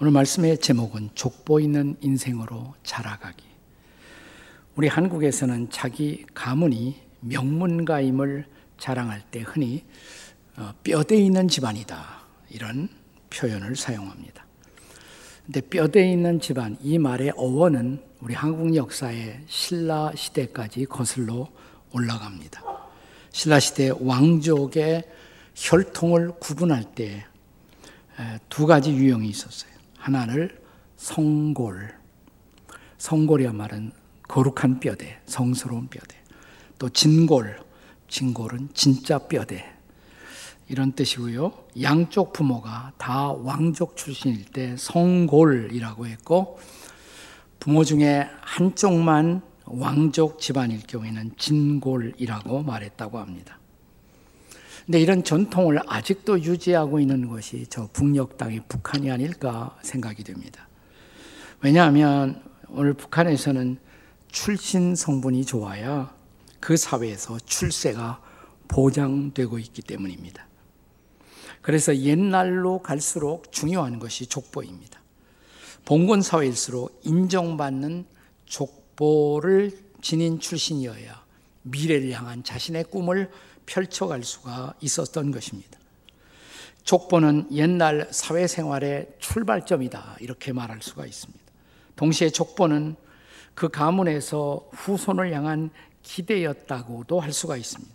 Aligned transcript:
오늘 0.00 0.10
말씀의 0.10 0.58
제목은 0.58 1.10
족보 1.14 1.60
있는 1.60 1.96
인생으로 2.00 2.74
자라가기. 2.82 3.44
우리 4.74 4.88
한국에서는 4.88 5.70
자기 5.70 6.26
가문이 6.34 7.00
명문가임을 7.20 8.46
자랑할 8.78 9.22
때 9.30 9.42
흔히 9.42 9.84
어, 10.56 10.72
뼈대 10.82 11.16
있는 11.16 11.46
집안이다. 11.46 12.22
이런 12.50 12.88
표현을 13.30 13.76
사용합니다. 13.76 14.44
근데 15.46 15.60
뼈대 15.60 16.10
있는 16.10 16.40
집안, 16.40 16.76
이 16.82 16.98
말의 16.98 17.32
어원은 17.36 18.02
우리 18.20 18.34
한국 18.34 18.74
역사의 18.74 19.42
신라 19.46 20.12
시대까지 20.16 20.86
거슬러 20.86 21.48
올라갑니다. 21.92 22.62
신라 23.30 23.60
시대 23.60 23.92
왕족의 24.00 25.04
혈통을 25.54 26.32
구분할 26.40 26.82
때 26.94 27.24
두 28.48 28.66
가지 28.66 28.92
유형이 28.92 29.28
있었어요. 29.28 29.73
하나를 30.04 30.50
성골. 30.96 31.94
성골이란 32.98 33.56
말은 33.56 33.92
거룩한 34.28 34.80
뼈대, 34.80 35.20
성스러운 35.24 35.88
뼈대. 35.88 36.16
또 36.78 36.90
진골. 36.90 37.58
진골은 38.08 38.68
진짜 38.74 39.16
뼈대. 39.18 39.64
이런 40.68 40.92
뜻이고요. 40.92 41.52
양쪽 41.80 42.34
부모가 42.34 42.92
다 42.98 43.32
왕족 43.32 43.96
출신일 43.96 44.44
때 44.44 44.76
성골이라고 44.76 46.06
했고, 46.06 46.58
부모 47.58 47.82
중에 47.82 48.28
한쪽만 48.42 49.40
왕족 49.64 50.38
집안일 50.38 50.86
경우에는 50.86 51.32
진골이라고 51.38 52.62
말했다고 52.62 53.18
합니다. 53.18 53.58
근데 54.86 55.00
이런 55.00 55.24
전통을 55.24 55.80
아직도 55.86 56.42
유지하고 56.42 57.00
있는 57.00 57.28
것이 57.28 57.66
저 57.70 57.88
북녘 57.92 58.36
땅의 58.36 58.64
북한이 58.68 59.10
아닐까 59.10 59.78
생각이 59.82 60.24
됩니다. 60.24 60.68
왜냐하면 61.62 62.42
오늘 62.68 62.92
북한에서는 62.92 63.78
출신 64.30 64.94
성분이 64.94 65.46
좋아야 65.46 66.14
그 66.60 66.76
사회에서 66.76 67.38
출세가 67.38 68.20
보장되고 68.68 69.58
있기 69.58 69.82
때문입니다. 69.82 70.46
그래서 71.62 71.96
옛날로 71.96 72.82
갈수록 72.82 73.52
중요한 73.52 73.98
것이 73.98 74.26
족보입니다. 74.26 75.00
봉건 75.86 76.20
사회일수록 76.20 77.00
인정받는 77.04 78.04
족보를 78.44 79.72
지닌 80.02 80.40
출신이어야 80.40 81.24
미래를 81.62 82.10
향한 82.12 82.44
자신의 82.44 82.84
꿈을 82.84 83.30
펼쳐갈 83.66 84.22
수가 84.22 84.74
있었던 84.80 85.30
것입니다. 85.30 85.78
족보는 86.84 87.48
옛날 87.52 88.08
사회생활의 88.10 89.16
출발점이다. 89.18 90.18
이렇게 90.20 90.52
말할 90.52 90.82
수가 90.82 91.06
있습니다. 91.06 91.42
동시에 91.96 92.30
족보는 92.30 92.96
그 93.54 93.68
가문에서 93.68 94.68
후손을 94.72 95.32
향한 95.32 95.70
기대였다고도 96.02 97.20
할 97.20 97.32
수가 97.32 97.56
있습니다. 97.56 97.94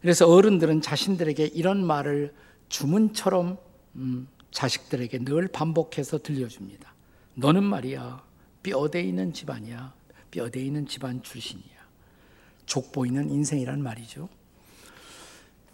그래서 0.00 0.26
어른들은 0.26 0.82
자신들에게 0.82 1.46
이런 1.46 1.84
말을 1.84 2.34
주문처럼 2.68 3.58
음, 3.96 4.28
자식들에게 4.50 5.24
늘 5.24 5.48
반복해서 5.48 6.18
들려줍니다. 6.18 6.94
너는 7.34 7.64
말이야, 7.64 8.22
뼈대 8.62 9.00
있는 9.00 9.32
집안이야. 9.32 9.94
뼈대 10.30 10.60
있는 10.60 10.86
집안 10.86 11.22
출신이야. 11.22 11.78
족보 12.66 13.06
있는 13.06 13.30
인생이란 13.30 13.82
말이죠. 13.82 14.28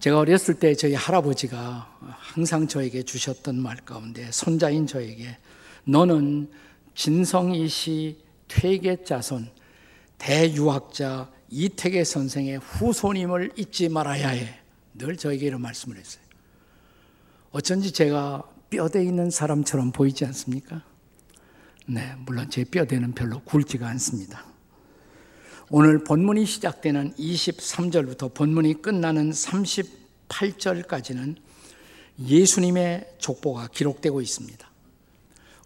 제가 0.05 0.19
어렸을 0.19 0.53
때 0.53 0.75
저희 0.75 0.93
할아버지가 0.93 1.99
항상 2.19 2.69
저에게 2.69 3.05
주셨던 3.05 3.59
말 3.59 3.77
가운데 3.77 4.31
손자인 4.33 4.87
저에게 4.87 5.39
너는 5.85 6.51
진성이 6.95 7.67
씨 7.69 8.19
퇴계 8.47 9.03
자손 9.03 9.49
대유학자 10.19 11.33
이태계 11.49 12.05
선생의 12.05 12.59
후손임을 12.59 13.53
잊지 13.57 13.89
말아야 13.89 14.29
해. 14.29 14.61
늘 14.93 15.17
저에게 15.17 15.47
이런 15.47 15.63
말씀을 15.63 15.97
했어요. 15.97 16.23
어쩐지 17.53 17.91
제가 17.91 18.43
뼈대 18.69 19.03
있는 19.03 19.31
사람처럼 19.31 19.93
보이지 19.93 20.27
않습니까? 20.27 20.83
네, 21.87 22.13
물론 22.27 22.51
제 22.51 22.63
뼈대는 22.65 23.15
별로 23.15 23.41
굵지가 23.41 23.89
않습니다. 23.89 24.45
오늘 25.71 26.05
본문이 26.05 26.45
시작되는 26.45 27.15
23절부터 27.15 28.35
본문이 28.35 28.83
끝나는 28.83 29.31
38절까지는 29.31 31.37
예수님의 32.23 33.15
족보가 33.17 33.69
기록되고 33.69 34.21
있습니다. 34.21 34.71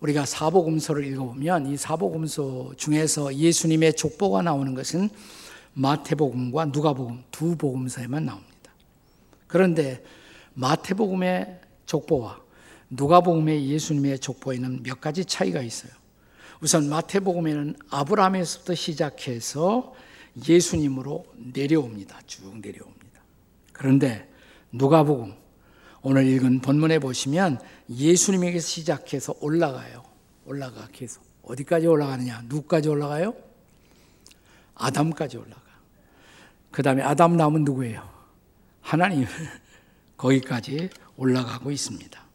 우리가 0.01 0.25
사복음서를 0.25 1.05
읽어보면 1.05 1.67
이 1.67 1.77
사복음서 1.77 2.75
중에서 2.77 3.35
예수님의 3.35 3.95
족보가 3.95 4.43
나오는 4.43 4.73
것은 4.73 5.11
마태복음과 5.73 6.67
누가복음 6.67 7.25
두 7.33 7.57
복음서에만 7.57 8.25
나옵니다. 8.25 8.73
그런데 9.49 10.05
마태복음의 10.55 11.59
족보와 11.87 12.41
누가복음의 12.91 13.69
예수님의 13.69 14.21
족보에는 14.21 14.85
몇 14.85 15.01
가지 15.01 15.25
차이가 15.25 15.61
있어요. 15.61 15.91
우선 16.61 16.89
마태복음에는 16.89 17.77
아브라함에서부터 17.91 18.75
시작해서 18.75 19.95
예수님으로 20.49 21.27
내려옵니다. 21.55 22.21
쭉 22.27 22.59
내려옵니다. 22.61 23.23
그런데 23.73 24.29
누가복음 24.73 25.35
오늘 26.03 26.27
읽은 26.27 26.61
본문에 26.61 26.99
보시면 26.99 27.61
예수님에게서 27.89 28.67
시작해서 28.67 29.35
올라가요. 29.41 30.05
올라가 30.45 30.89
계속. 30.93 31.23
어디까지 31.43 31.87
올라가느냐? 31.87 32.43
누구까지 32.47 32.89
올라가요? 32.89 33.35
아담까지 34.75 35.39
올라가. 35.39 35.63
그 36.71 36.83
다음에 36.83 37.03
아담 37.03 37.37
남은 37.37 37.65
누구예요? 37.65 38.09
하나님. 38.81 39.27
거기까지 40.17 40.91
올라가고 41.17 41.71
있습니다. 41.71 42.28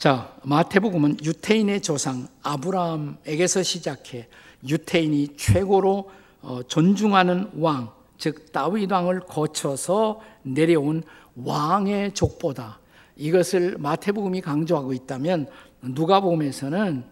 자, 0.00 0.34
마태복음은 0.44 1.18
유태인의 1.22 1.82
조상 1.82 2.26
아브라함에게서 2.42 3.62
시작해 3.62 4.28
유태인이 4.66 5.36
최고로 5.36 6.10
어, 6.40 6.62
존중하는 6.66 7.50
왕, 7.58 7.92
즉 8.16 8.50
다윗 8.50 8.90
왕을 8.90 9.20
거쳐서 9.20 10.22
내려온 10.42 11.02
왕의 11.34 12.14
족보다. 12.14 12.80
이것을 13.14 13.76
마태복음이 13.76 14.40
강조하고 14.40 14.94
있다면 14.94 15.48
누가복음에서는 15.82 17.04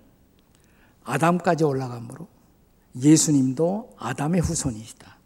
아담까지 1.04 1.64
올라가므로 1.64 2.26
예수님도 3.02 3.96
아담의 3.98 4.40
후손이시다. 4.40 5.18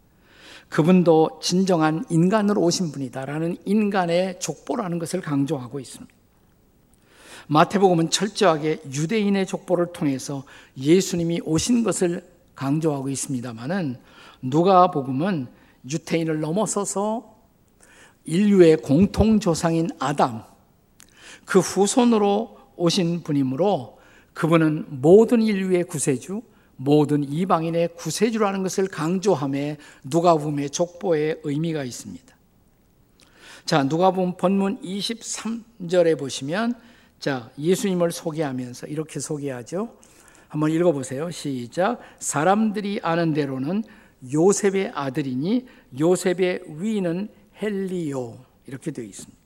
그분도 0.67 1.39
진정한 1.41 2.03
인간으로 2.09 2.61
오신 2.61 2.91
분이다라는 2.91 3.55
인간의 3.63 4.41
족보라는 4.41 4.99
것을 4.99 5.21
강조하고 5.21 5.79
있습니다. 5.79 6.22
마태복음은 7.47 8.09
철저하게 8.09 8.81
유대인의 8.91 9.45
족보를 9.47 9.93
통해서 9.93 10.43
예수님이 10.77 11.41
오신 11.43 11.83
것을 11.83 12.23
강조하고 12.55 13.09
있습니다만은 13.09 13.97
누가복음은 14.41 15.47
유태인을 15.89 16.39
넘어서서 16.39 17.33
인류의 18.25 18.77
공통 18.77 19.39
조상인 19.39 19.89
아담 19.99 20.43
그 21.45 21.59
후손으로 21.59 22.57
오신 22.75 23.23
분이므로 23.23 23.99
그분은 24.33 24.85
모든 25.01 25.41
인류의 25.41 25.83
구세주, 25.83 26.41
모든 26.75 27.23
이방인의 27.23 27.95
구세주라는 27.95 28.63
것을 28.63 28.87
강조함에 28.87 29.77
누가복음의 30.05 30.69
족보에 30.71 31.35
의미가 31.43 31.83
있습니다. 31.83 32.33
자, 33.65 33.83
누가복음 33.83 34.37
본문 34.37 34.81
23절에 34.81 36.17
보시면 36.17 36.75
자, 37.23 37.49
예수님을 37.57 38.11
소개하면서 38.11 38.87
이렇게 38.87 39.21
소개하죠. 39.21 39.97
한번 40.49 40.71
읽어보세요. 40.71 41.31
시작. 41.31 42.01
사람들이 42.19 42.99
아는 43.01 43.33
대로는 43.33 43.85
요셉의 44.33 44.91
아들이니 44.93 45.65
요셉의 45.97 46.63
위는 46.67 47.29
헬리오 47.61 48.39
이렇게 48.67 48.91
되어 48.91 49.05
있습니다. 49.05 49.37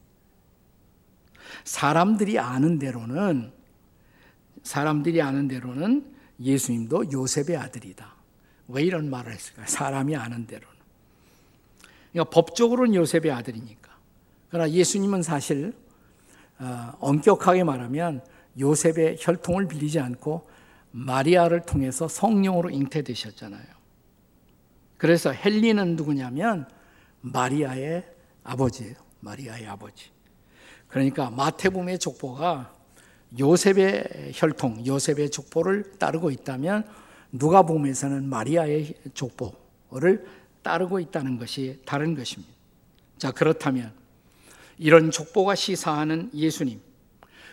사람들이 1.62 2.40
아는 2.40 2.80
대로는 2.80 3.52
사람들이 4.64 5.22
아는 5.22 5.46
대로는 5.46 6.04
예수님도 6.40 7.12
요셉의 7.12 7.56
아들이다. 7.56 8.12
왜 8.66 8.82
이런 8.82 9.08
말을 9.08 9.32
했을까요? 9.32 9.66
사람이 9.68 10.16
아는 10.16 10.48
대로는. 10.48 10.76
그러니까 12.10 12.30
법적으로는 12.34 12.96
요셉의 12.96 13.30
아들이니까. 13.30 13.96
그러나 14.50 14.68
예수님은 14.68 15.22
사실 15.22 15.74
어, 15.74 15.87
엄격하게 17.00 17.64
말하면 17.64 18.22
요셉의 18.58 19.16
혈통을 19.20 19.68
빌리지 19.68 20.00
않고 20.00 20.48
마리아를 20.90 21.62
통해서 21.62 22.08
성령으로 22.08 22.70
잉태되셨잖아요. 22.70 23.64
그래서 24.96 25.30
헬리는 25.30 25.96
누구냐면 25.96 26.66
마리아의 27.20 28.04
아버지예요. 28.42 28.94
마리아의 29.20 29.66
아버지. 29.66 30.10
그러니까 30.88 31.30
마태복음의 31.30 31.98
족보가 31.98 32.74
요셉의 33.38 34.32
혈통, 34.34 34.86
요셉의 34.86 35.30
족보를 35.30 35.92
따르고 35.98 36.30
있다면 36.30 36.84
누가복음에서는 37.32 38.28
마리아의 38.28 38.94
족보를 39.14 40.26
따르고 40.62 40.98
있다는 40.98 41.38
것이 41.38 41.80
다른 41.84 42.14
것입니다. 42.14 42.52
자, 43.18 43.30
그렇다면 43.30 43.92
이런 44.78 45.10
족보가 45.10 45.54
시사하는 45.54 46.30
예수님, 46.34 46.80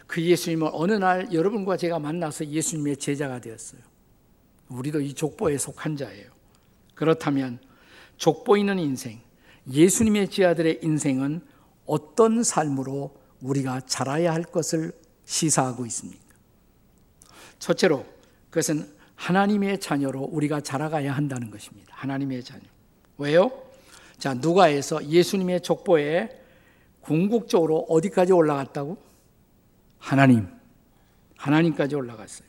그 0.07 0.22
예수님을 0.22 0.69
어느 0.74 0.94
날 0.94 1.33
여러분과 1.33 1.77
제가 1.77 2.00
만나서 2.00 2.48
예수님의 2.48 2.98
제자가 2.98 3.42
되었어요. 3.42 3.81
우리도 4.69 5.01
이 5.01 5.13
족보에 5.13 5.57
속한 5.57 5.98
자예요. 5.98 6.30
그렇다면 6.94 7.60
족보 8.18 8.57
있는 8.57 8.80
인생, 8.80 9.22
예수님의 9.72 10.30
지아들의 10.30 10.80
인생은 10.83 11.42
어떤 11.86 12.44
삶으로 12.44 13.16
우리가 13.42 13.81
자라야 13.81 14.33
할 14.33 14.44
것을 14.44 14.92
시사하고 15.25 15.86
있습니까? 15.88 16.24
첫째로 17.60 18.06
그것은 18.50 18.94
하나님의 19.16 19.80
자녀로 19.80 20.21
우리가 20.21 20.62
자라가야 20.62 21.12
한다는 21.13 21.50
것입니다. 21.50 21.94
하나님의 21.95 22.44
자녀. 22.44 22.63
왜요? 23.18 23.51
자, 24.18 24.33
누가에서 24.33 25.06
예수님의 25.07 25.62
족보에 25.62 26.44
궁극적으로 27.06 27.86
어디까지 27.88 28.34
올라갔다고? 28.34 28.98
하나님. 30.00 30.48
하나님까지 31.38 31.96
올라갔어요. 31.96 32.48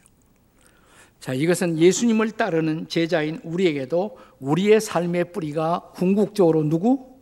자, 1.21 1.35
이것은 1.35 1.79
예수님을 1.79 2.33
따르는 2.33 2.89
제자인 2.89 3.41
우리에게도 3.43 4.19
우리의 4.41 4.81
삶의 4.81 5.33
뿌리가 5.33 5.93
궁극적으로 5.95 6.63
누구? 6.63 7.17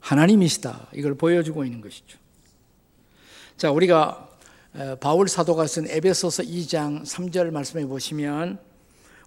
하나님이시다. 0.00 0.88
이걸 0.94 1.14
보여주고 1.14 1.64
있는 1.64 1.80
것이죠. 1.80 2.18
자, 3.56 3.70
우리가 3.70 4.28
바울 5.00 5.28
사도가 5.28 5.66
쓴 5.66 5.88
에베소서 5.88 6.42
2장 6.44 7.02
3절 7.02 7.50
말씀해 7.50 7.86
보시면 7.86 8.58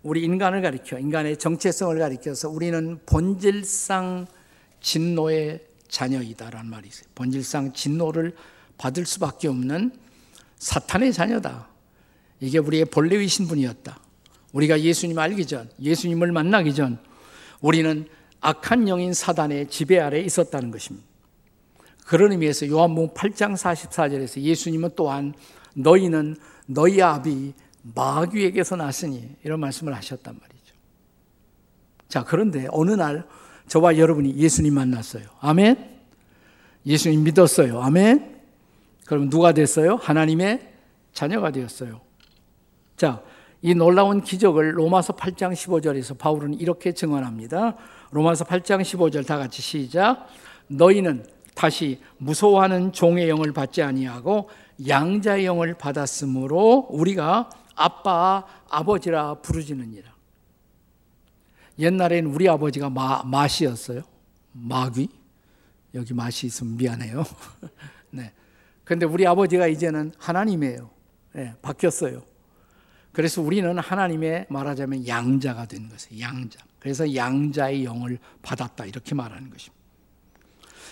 우리 0.04 0.24
인간을 0.24 0.62
가리켜 0.62 1.00
인간의 1.00 1.38
정체성을 1.38 1.98
가리켜서 1.98 2.50
우리는 2.50 3.00
본질상 3.06 4.28
진노의 4.82 5.66
자녀이다라는 5.90 6.70
말이 6.70 6.88
있어요. 6.88 7.08
본질상 7.16 7.74
진노를 7.74 8.36
받을 8.78 9.06
수밖에 9.06 9.48
없는 9.48 9.92
사탄의 10.58 11.14
자녀다. 11.14 11.68
이게 12.40 12.60
우리의 12.60 12.86
본래의 12.86 13.28
신분이었다. 13.28 14.00
우리가 14.54 14.80
예수님 14.80 15.18
알기 15.18 15.46
전, 15.46 15.70
예수님을 15.82 16.32
만나기 16.32 16.74
전 16.74 17.00
우리는 17.62 18.08
악한 18.40 18.88
영인 18.88 19.14
사단의 19.14 19.70
지배 19.70 20.00
아래 20.00 20.20
있었다는 20.20 20.72
것입니다. 20.72 21.06
그런 22.06 22.32
의미에서 22.32 22.68
요한복음 22.70 23.14
8장 23.14 23.56
44절에서 23.56 24.40
예수님은 24.40 24.92
또한 24.96 25.34
너희는 25.74 26.38
너희 26.66 27.02
아비 27.02 27.54
마귀에게서 27.96 28.76
났으니 28.78 29.36
이런 29.44 29.60
말씀을 29.60 29.94
하셨단 29.94 30.40
말이죠. 30.40 30.76
자, 32.08 32.24
그런데 32.24 32.68
어느 32.72 32.92
날 32.92 33.28
저와 33.68 33.98
여러분이 33.98 34.36
예수님 34.36 34.74
만났어요. 34.74 35.24
아멘. 35.42 35.98
예수님 36.86 37.24
믿었어요. 37.24 37.82
아멘. 37.82 38.38
그럼 39.06 39.30
누가 39.30 39.52
됐어요? 39.54 39.96
하나님의 39.96 40.74
자녀가 41.14 41.52
되었어요. 41.52 42.02
자, 42.96 43.22
이 43.62 43.74
놀라운 43.74 44.22
기적을 44.22 44.78
로마서 44.78 45.16
8장 45.16 45.54
15절에서 45.54 46.18
바울은 46.18 46.54
이렇게 46.56 46.94
증언합니다. 46.94 47.76
로마서 48.12 48.46
8장 48.46 48.82
15절 48.82 49.26
다 49.26 49.38
같이 49.38 49.62
시작. 49.62 50.28
너희는 50.68 51.26
다시 51.56 52.00
무서워하는 52.18 52.92
종의 52.92 53.30
영을 53.30 53.52
받지 53.52 53.82
아니하고 53.82 54.50
양자의 54.88 55.46
영을 55.46 55.74
받았으므로 55.74 56.88
우리가 56.92 57.50
아빠, 57.76 58.46
아버지라 58.70 59.36
부르지느니라. 59.36 60.17
옛날에는 61.80 62.32
우리 62.32 62.50
아버지가 62.50 62.90
마, 62.90 63.24
마시였어요. 63.24 64.04
마귀. 64.52 65.10
여기 65.94 66.14
맛이 66.14 66.48
있으면 66.48 66.78
미안해요. 66.78 67.24
네. 68.12 68.34
근데 68.84 69.06
우리 69.06 69.28
아버지가 69.28 69.68
이제는 69.68 70.14
하나님이에요. 70.18 70.90
네, 71.34 71.54
바뀌었어요. 71.62 72.24
그래서 73.12 73.42
우리는 73.42 73.78
하나님의 73.78 74.48
말하자면 74.50 75.08
양자가 75.08 75.66
된 75.66 75.90
것이에요. 75.90 76.22
양자. 76.22 76.60
그래서 76.80 77.16
양자의 77.16 77.84
영을 77.84 78.20
받았다. 78.42 78.86
이렇게 78.86 79.16
말하는 79.16 79.50
것입니다. 79.50 79.78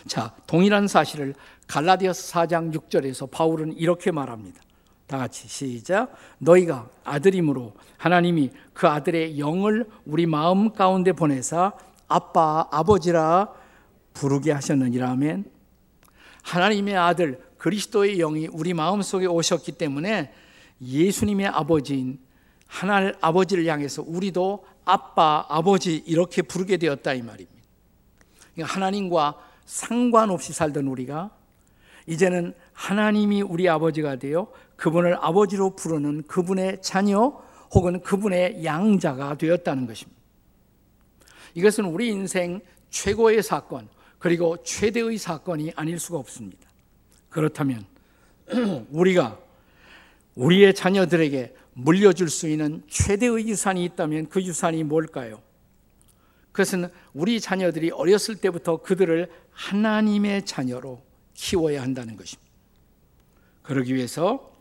자, 0.07 0.35
동일한 0.45 0.87
사실을 0.87 1.33
갈라디아서 1.67 2.33
4장 2.33 2.73
6절에서 2.73 3.29
바울은 3.31 3.73
이렇게 3.73 4.11
말합니다. 4.11 4.61
다 5.07 5.18
같이 5.19 5.48
시작. 5.48 6.13
너희가 6.40 6.90
아들임으로 7.04 7.74
하나님이 7.98 8.52
그 8.74 8.88
아들의 8.88 9.40
영을 9.40 9.88
우리 10.06 10.25
마음 10.25 10.74
가운데 10.74 11.12
보내사 11.12 11.74
아빠, 12.07 12.68
아버지라 12.72 13.50
부르게 14.13 14.52
하셨느니라 14.52 15.10
하면 15.12 15.46
하나님의 16.44 16.96
아들 16.96 17.44
그리스도의 17.57 18.18
영이 18.18 18.48
우리 18.52 18.74
마음 18.74 19.02
속에 19.02 19.25
오셨기 19.25 19.74
때문에 19.74 20.34
예수님의 20.81 21.48
아버지인 21.48 22.19
하나님 22.68 23.13
아버지를 23.22 23.66
향해서 23.66 24.04
우리도 24.06 24.66
아빠, 24.86 25.46
아버지 25.50 26.04
이렇게 26.06 26.42
부르게 26.42 26.78
되었다 26.78 27.13
이 27.13 27.22
말입니다. 27.22 27.56
그러니까 28.54 28.75
하나님과 28.75 29.40
상관없이 29.66 30.54
살던 30.54 30.88
우리가 30.88 31.34
이제는 32.07 32.54
하나님이 32.74 33.42
우리 33.42 33.68
아버지가 33.68 34.18
되어 34.18 34.52
그분을 34.75 35.18
아버지로 35.19 35.75
부르는 35.75 36.24
그분의 36.24 36.81
자녀 36.81 37.42
혹은 37.74 38.02
그분의 38.02 38.63
양자가 38.63 39.38
되었다는 39.38 39.88
것입니다. 39.88 40.22
이것은 41.56 41.86
우리 41.86 42.10
인생 42.10 42.62
최고의 42.90 43.42
사건 43.42 43.88
그리고 44.19 44.57
최대의 44.63 45.18
사건이 45.18 45.74
아닐 45.75 46.00
수가 46.00 46.18
없습니다. 46.19 46.68
그렇다면 47.30 47.86
우리가 48.92 49.40
우리의 50.36 50.74
자녀들에게 50.74 51.56
물려줄 51.74 52.30
수 52.30 52.48
있는 52.48 52.84
최대의 52.88 53.48
유산이 53.48 53.84
있다면 53.84 54.30
그 54.30 54.42
유산이 54.42 54.84
뭘까요? 54.84 55.42
그것은 56.52 56.90
우리 57.13 57.42
자녀들이 57.42 57.92
어렸을 57.92 58.36
때부터 58.38 58.78
그들을 58.78 59.30
하나님의 59.52 60.46
자녀로 60.46 61.05
키워야 61.35 61.81
한다는 61.81 62.15
것입니다. 62.15 62.51
그러기 63.61 63.93
위해서 63.93 64.51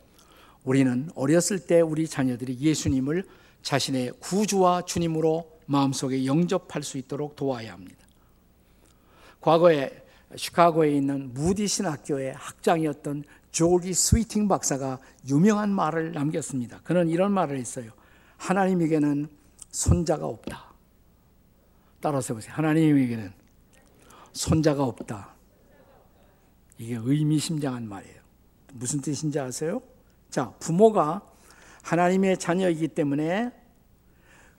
우리는 0.65 1.11
어렸을 1.15 1.61
때 1.61 1.81
우리 1.81 2.07
자녀들이 2.07 2.59
예수님을 2.59 3.27
자신의 3.63 4.13
구주와 4.21 4.83
주님으로 4.83 5.51
마음속에 5.67 6.27
영접할 6.27 6.83
수 6.83 6.99
있도록 6.99 7.37
도와야 7.37 7.73
합니다. 7.73 8.05
과거에 9.41 10.05
시카고에 10.37 10.91
있는 10.97 11.33
무디 11.33 11.67
신학교의 11.69 12.35
학장이었던 12.35 13.25
조지 13.51 13.95
스위팅 13.95 14.49
박사가 14.49 14.99
유명한 15.29 15.71
말을 15.71 16.13
남겼습니다. 16.13 16.81
그는 16.83 17.09
이런 17.09 17.33
말을 17.33 17.57
했어요. 17.57 17.93
하나님에게는 18.37 19.29
손자가 19.71 20.27
없다. 20.27 20.73
따라서 22.01 22.35
보세요. 22.35 22.53
하나님에게는 22.55 23.33
손자가 24.33 24.85
없다. 24.85 25.34
이게 26.85 26.99
의미심장한 27.03 27.89
말이에요. 27.89 28.21
무슨 28.75 29.01
뜻인지 29.01 29.41
아세요? 29.41 29.81
자, 30.29 30.51
부모가 30.59 31.23
하나님의 31.83 32.37
자녀이기 32.37 32.89
때문에 32.89 33.51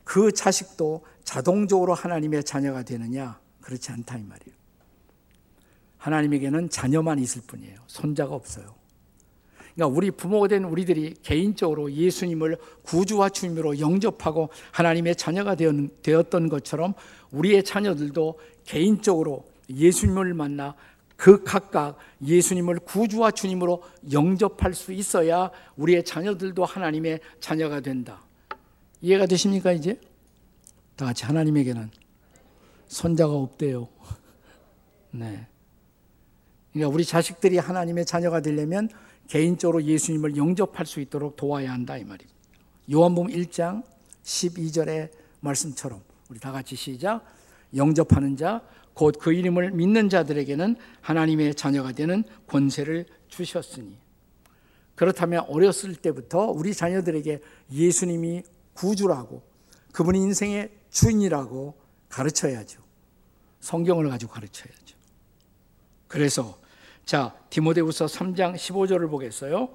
그 0.03 0.31
자식도 0.31 1.05
자동적으로 1.23 1.93
하나님의 1.93 2.43
자녀가 2.43 2.81
되느냐? 2.81 3.39
그렇지 3.61 3.91
않다 3.91 4.17
이 4.17 4.23
말이에요. 4.23 4.55
하나님에게는 5.97 6.69
자녀만 6.71 7.19
있을 7.19 7.43
뿐이에요. 7.45 7.77
손자가 7.85 8.33
없어요. 8.33 8.73
그러니까 9.75 9.95
우리 9.95 10.09
부모가 10.09 10.47
된 10.47 10.63
우리들이 10.63 11.17
개인적으로 11.21 11.91
예수님을 11.91 12.57
구주와 12.81 13.29
주님으로 13.29 13.79
영접하고 13.79 14.49
하나님의 14.71 15.15
자녀가 15.15 15.53
되었던 15.55 16.49
것처럼 16.49 16.95
우리의 17.29 17.63
자녀들도 17.63 18.39
개인적으로 18.63 19.47
예수님을 19.69 20.33
만나 20.33 20.75
그 21.15 21.43
각각 21.43 21.97
예수님을 22.23 22.79
구주와 22.79 23.31
주님으로 23.31 23.83
영접할 24.11 24.73
수 24.73 24.91
있어야 24.91 25.49
우리의 25.77 26.03
자녀들도 26.03 26.65
하나님의 26.65 27.19
자녀가 27.39 27.79
된다. 27.79 28.21
이해가 29.01 29.25
되십니까, 29.25 29.71
이제? 29.71 29.99
다 30.95 31.05
같이 31.05 31.25
하나님에게는 31.25 31.89
손자가 32.87 33.33
없대요. 33.33 33.87
네. 35.11 35.47
그러니까 36.73 36.93
우리 36.93 37.05
자식들이 37.05 37.57
하나님의 37.57 38.05
자녀가 38.05 38.41
되려면 38.41 38.89
개인적으로 39.27 39.83
예수님을 39.83 40.35
영접할 40.35 40.85
수 40.85 40.99
있도록 40.99 41.35
도와야 41.35 41.71
한다 41.71 41.97
이 41.97 42.03
말입니다. 42.03 42.35
요한복음 42.91 43.31
1장 43.31 43.83
12절의 44.23 45.09
말씀처럼 45.39 46.01
우리 46.29 46.39
다 46.39 46.51
같이 46.51 46.75
시작. 46.75 47.25
영접하는 47.75 48.35
자 48.35 48.61
곧 48.95 49.19
그 49.19 49.33
이름을 49.33 49.71
믿는 49.71 50.09
자들에게는 50.09 50.75
하나님의 51.01 51.53
자녀가 51.53 51.91
되는 51.91 52.23
권세를 52.47 53.05
주셨으니 53.27 53.97
그렇다면 54.95 55.43
어렸을 55.47 55.93
때부터 55.95 56.45
우리 56.45 56.73
자녀들에게 56.73 57.41
예수님이 57.71 58.43
구주라고 58.73 59.43
그분이 59.91 60.19
인생의 60.19 60.71
주인이라고 60.89 61.75
가르쳐야죠. 62.09 62.81
성경을 63.59 64.09
가지고 64.09 64.31
가르쳐야죠. 64.31 64.97
그래서 66.07 66.57
자, 67.05 67.35
디모데후서 67.49 68.05
3장 68.05 68.55
15절을 68.55 69.09
보겠어요. 69.09 69.69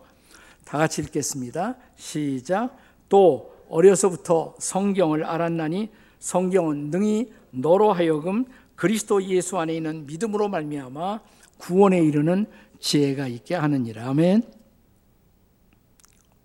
다 0.64 0.78
같이 0.78 1.02
읽겠습니다. 1.02 1.76
시작. 1.96 2.76
또 3.08 3.54
어려서부터 3.68 4.54
성경을 4.58 5.24
알았나니 5.24 5.90
성경은 6.18 6.90
능히 6.90 7.32
너로 7.50 7.92
하여금 7.92 8.44
그리스도 8.80 9.22
예수 9.24 9.58
안에 9.58 9.76
있는 9.76 10.06
믿음으로 10.06 10.48
말미암아 10.48 11.20
구원에 11.58 12.00
이르는 12.02 12.46
지혜가 12.78 13.26
있게 13.26 13.54
하느니라. 13.54 14.08
아멘. 14.08 14.42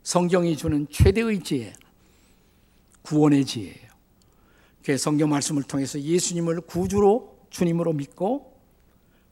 성경이 0.03 0.57
주는 0.57 0.85
최대의 0.91 1.41
지혜, 1.43 1.71
구원의 3.03 3.45
지혜예요. 3.45 3.89
그 4.83 4.97
성경 4.97 5.29
말씀을 5.29 5.63
통해서 5.63 5.97
예수님을 5.97 6.59
구주로 6.59 7.39
주님으로 7.51 7.93
믿고 7.93 8.59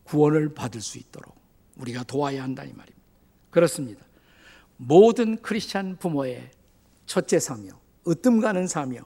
구원을 0.05 0.53
받을 0.53 0.79
수 0.79 0.97
있도록 0.97 1.35
우리가 1.75 2.03
도와야 2.03 2.41
한다 2.41 2.63
이 2.63 2.71
말입니다. 2.71 3.05
그렇습니다. 3.49 4.05
모든 4.77 5.35
크리스찬 5.41 5.97
부모의 5.97 6.51
첫째 7.05 7.37
사며 7.39 7.71
으뜸 8.07 8.39
가는 8.39 8.65
사며 8.65 9.01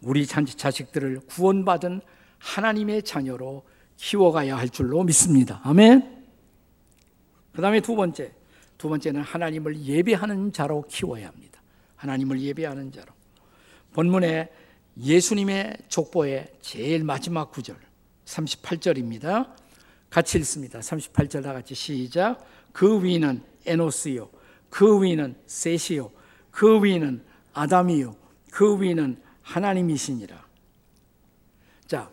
우리 0.00 0.26
자식들을 0.26 1.20
구원받은 1.26 2.00
하나님의 2.42 3.04
자녀로 3.04 3.64
키워가야 3.96 4.56
할 4.56 4.68
줄로 4.68 5.04
믿습니다. 5.04 5.60
아멘. 5.62 6.24
그 7.52 7.62
다음에 7.62 7.80
두 7.80 7.94
번째. 7.94 8.32
두 8.76 8.88
번째는 8.88 9.22
하나님을 9.22 9.80
예배하는 9.80 10.52
자로 10.52 10.84
키워야 10.88 11.28
합니다. 11.28 11.62
하나님을 11.96 12.40
예배하는 12.40 12.90
자로. 12.90 13.12
본문에 13.92 14.50
예수님의 14.98 15.76
족보의 15.88 16.52
제일 16.60 17.04
마지막 17.04 17.52
구절, 17.52 17.76
38절입니다. 18.24 19.54
같이 20.10 20.38
읽습니다. 20.38 20.80
38절 20.80 21.42
다 21.44 21.52
같이 21.52 21.74
시작. 21.74 22.44
그 22.72 23.02
위는 23.02 23.42
에노스요. 23.64 24.28
그 24.68 25.02
위는 25.02 25.36
셋이요. 25.46 26.10
그 26.50 26.82
위는 26.82 27.24
아담이요. 27.52 28.16
그 28.50 28.80
위는 28.80 29.22
하나님이시니라. 29.42 30.44
자, 31.86 32.10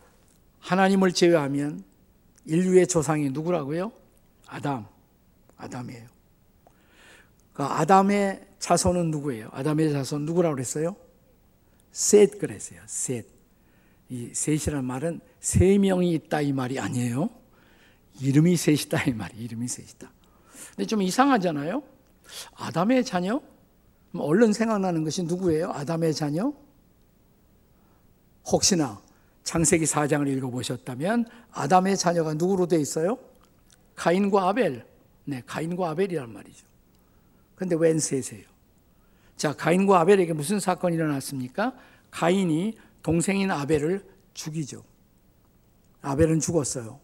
하나님을 0.70 1.14
제외하면 1.14 1.84
인류의 2.46 2.86
조상이 2.86 3.32
누구라고요? 3.32 3.92
아담. 4.46 4.86
아담이에요. 5.58 6.08
그 7.54 7.64
아담의 7.64 8.48
자손은 8.60 9.10
누구예요? 9.10 9.50
아담의 9.52 9.92
자손 9.92 10.26
누구라고 10.26 10.54
그랬어요? 10.54 10.96
셋 11.92 12.38
그랬어요. 12.38 12.82
셋. 12.86 13.26
이 14.10 14.30
셋이라는 14.32 14.86
말은 14.86 15.22
세 15.40 15.80
명이 15.80 16.14
있다 16.14 16.42
이 16.42 16.54
말이 16.54 16.80
아니에요. 16.80 17.32
이름이 18.22 18.56
셋이다 18.56 19.06
이 19.06 19.14
말이 19.14 19.40
이름이 19.40 19.68
셋이다. 19.68 20.12
근데 20.76 20.86
좀 20.86 21.02
이상하잖아요. 21.02 21.82
아담의 22.54 23.06
자녀? 23.06 23.42
얼른 24.14 24.54
생각나는 24.54 25.04
것이 25.04 25.24
누구예요? 25.24 25.72
아담의 25.72 26.14
자녀? 26.14 26.54
혹시나 28.46 29.02
창세기 29.44 29.86
4장을 29.86 30.28
읽어보셨다면 30.28 31.26
아담의 31.52 31.98
자녀가 31.98 32.34
누구로 32.34 32.68
돼 32.68 32.80
있어요? 32.80 33.18
가인과 33.96 34.50
아벨. 34.50 34.86
네, 35.26 35.42
가인과 35.46 35.90
아벨이란 35.90 36.32
말이죠. 36.32 36.66
근데 37.56 37.76
웬 37.76 38.00
셋이에요? 38.00 38.46
자, 39.36 39.54
가인과 39.54 40.00
아벨에게 40.02 40.34
무슨 40.34 40.60
사건이 40.60 40.96
일어났습니까? 40.96 41.74
가인이 42.12 42.78
동생인 43.02 43.52
아벨을 43.52 44.06
죽이죠. 44.34 44.84
아벨은 46.02 46.40
죽었어요. 46.40 47.00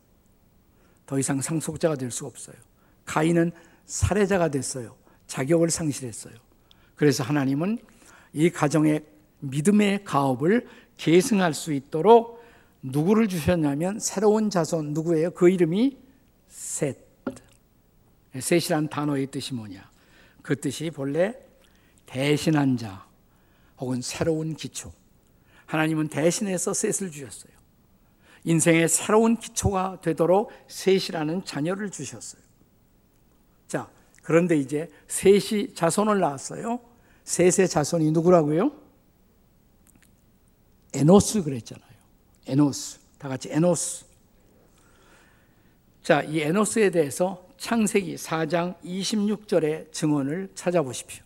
더 1.06 1.20
이상 1.20 1.42
상속자가 1.42 1.96
될수 1.96 2.26
없어요. 2.26 2.56
가인은 3.06 3.52
살해자가 3.86 4.50
됐어요. 4.50 4.96
자격을 5.28 5.70
상실했어요. 5.70 6.34
그래서 6.96 7.24
하나님은 7.24 7.78
이 8.34 8.50
가정의 8.50 9.06
믿음의 9.40 10.04
가업을 10.04 10.68
계승할 10.98 11.54
수 11.54 11.74
있도록 11.74 12.44
누구를 12.82 13.28
주셨냐면 13.28 14.00
새로운 14.00 14.50
자손 14.50 14.94
누구예요? 14.94 15.32
그 15.32 15.50
이름이 15.50 15.98
셋. 16.48 16.98
셋이란 18.40 18.90
단어의 18.90 19.28
뜻이 19.28 19.54
뭐냐? 19.54 19.90
그 20.42 20.60
뜻이 20.60 20.92
본래 20.92 21.34
대신한 22.06 22.78
자 22.78 23.06
혹은 23.80 24.02
새로운 24.02 24.56
기초. 24.56 24.92
하나님은 25.66 26.10
대신해서 26.10 26.74
셋을 26.74 27.12
주셨어요. 27.12 27.54
인생의 28.44 28.88
새로운 28.88 29.38
기초가 29.38 30.02
되도록 30.02 30.52
셋이라는 30.68 31.46
자녀를 31.46 31.90
주셨어요. 31.90 32.42
자, 33.68 33.90
그런데 34.22 34.56
이제 34.56 34.90
셋이 35.08 35.74
자손을 35.74 36.20
낳았어요. 36.20 36.80
셋의 37.24 37.68
자손이 37.68 38.12
누구라고요? 38.12 38.85
에노스 40.96 41.44
그랬잖아요. 41.44 41.86
에노스. 42.48 43.00
다 43.18 43.28
같이 43.28 43.50
에노스. 43.52 44.06
자, 46.02 46.22
이 46.22 46.40
에노스에 46.40 46.92
대해서 46.92 47.46
창세기 47.58 48.16
4장 48.16 48.76
26절의 48.84 49.92
증언을 49.92 50.50
찾아보십시오. 50.56 51.24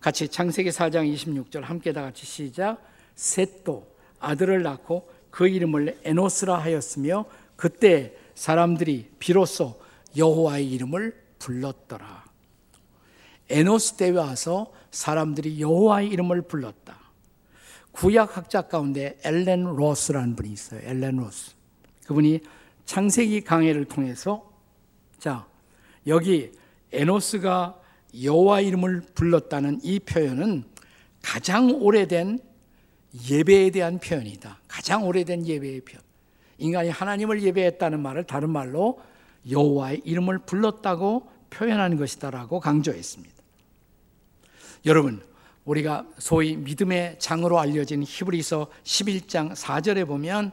같이 0.00 0.28
창세기 0.28 0.70
4장 0.70 1.12
26절 1.14 1.62
함께 1.62 1.92
다 1.92 2.02
같이 2.02 2.24
시작. 2.24 2.78
셋도 3.14 3.86
아들을 4.18 4.62
낳고 4.62 5.10
그 5.30 5.48
이름을 5.48 6.00
에노스라 6.04 6.58
하였으며 6.58 7.26
그때 7.56 8.16
사람들이 8.34 9.10
비로소 9.18 9.80
여호와의 10.16 10.70
이름을 10.70 11.22
불렀더라. 11.38 12.24
에노스 13.50 13.94
때에 13.94 14.10
와서 14.10 14.72
사람들이 14.90 15.60
여호와의 15.60 16.08
이름을 16.08 16.42
불렀다. 16.42 17.05
구약 17.96 18.36
학자 18.36 18.62
가운데 18.62 19.18
엘렌 19.24 19.64
로스라는 19.64 20.36
분이 20.36 20.52
있어요. 20.52 20.80
엘렌 20.84 21.16
로스. 21.16 21.52
그분이 22.06 22.40
창세기 22.84 23.40
강해를 23.40 23.86
통해서 23.86 24.52
자, 25.18 25.46
여기 26.06 26.52
에노스가 26.92 27.80
여호와 28.22 28.60
이름을 28.60 29.02
불렀다는 29.14 29.80
이 29.82 29.98
표현은 29.98 30.64
가장 31.22 31.70
오래된 31.70 32.38
예배에 33.30 33.70
대한 33.70 33.98
표현이다. 33.98 34.60
가장 34.68 35.04
오래된 35.04 35.46
예배의 35.46 35.80
표현. 35.80 36.02
인간이 36.58 36.90
하나님을 36.90 37.42
예배했다는 37.42 38.00
말을 38.00 38.24
다른 38.24 38.50
말로 38.50 39.00
여호와의 39.50 40.02
이름을 40.04 40.40
불렀다고 40.40 41.28
표현하는 41.48 41.96
것이다라고 41.96 42.60
강조했습니다. 42.60 43.34
여러분, 44.84 45.22
우리가 45.66 46.06
소위 46.18 46.56
믿음의 46.56 47.18
장으로 47.18 47.58
알려진 47.58 48.02
히브리서 48.02 48.68
11장 48.84 49.52
4절에 49.52 50.06
보면 50.06 50.52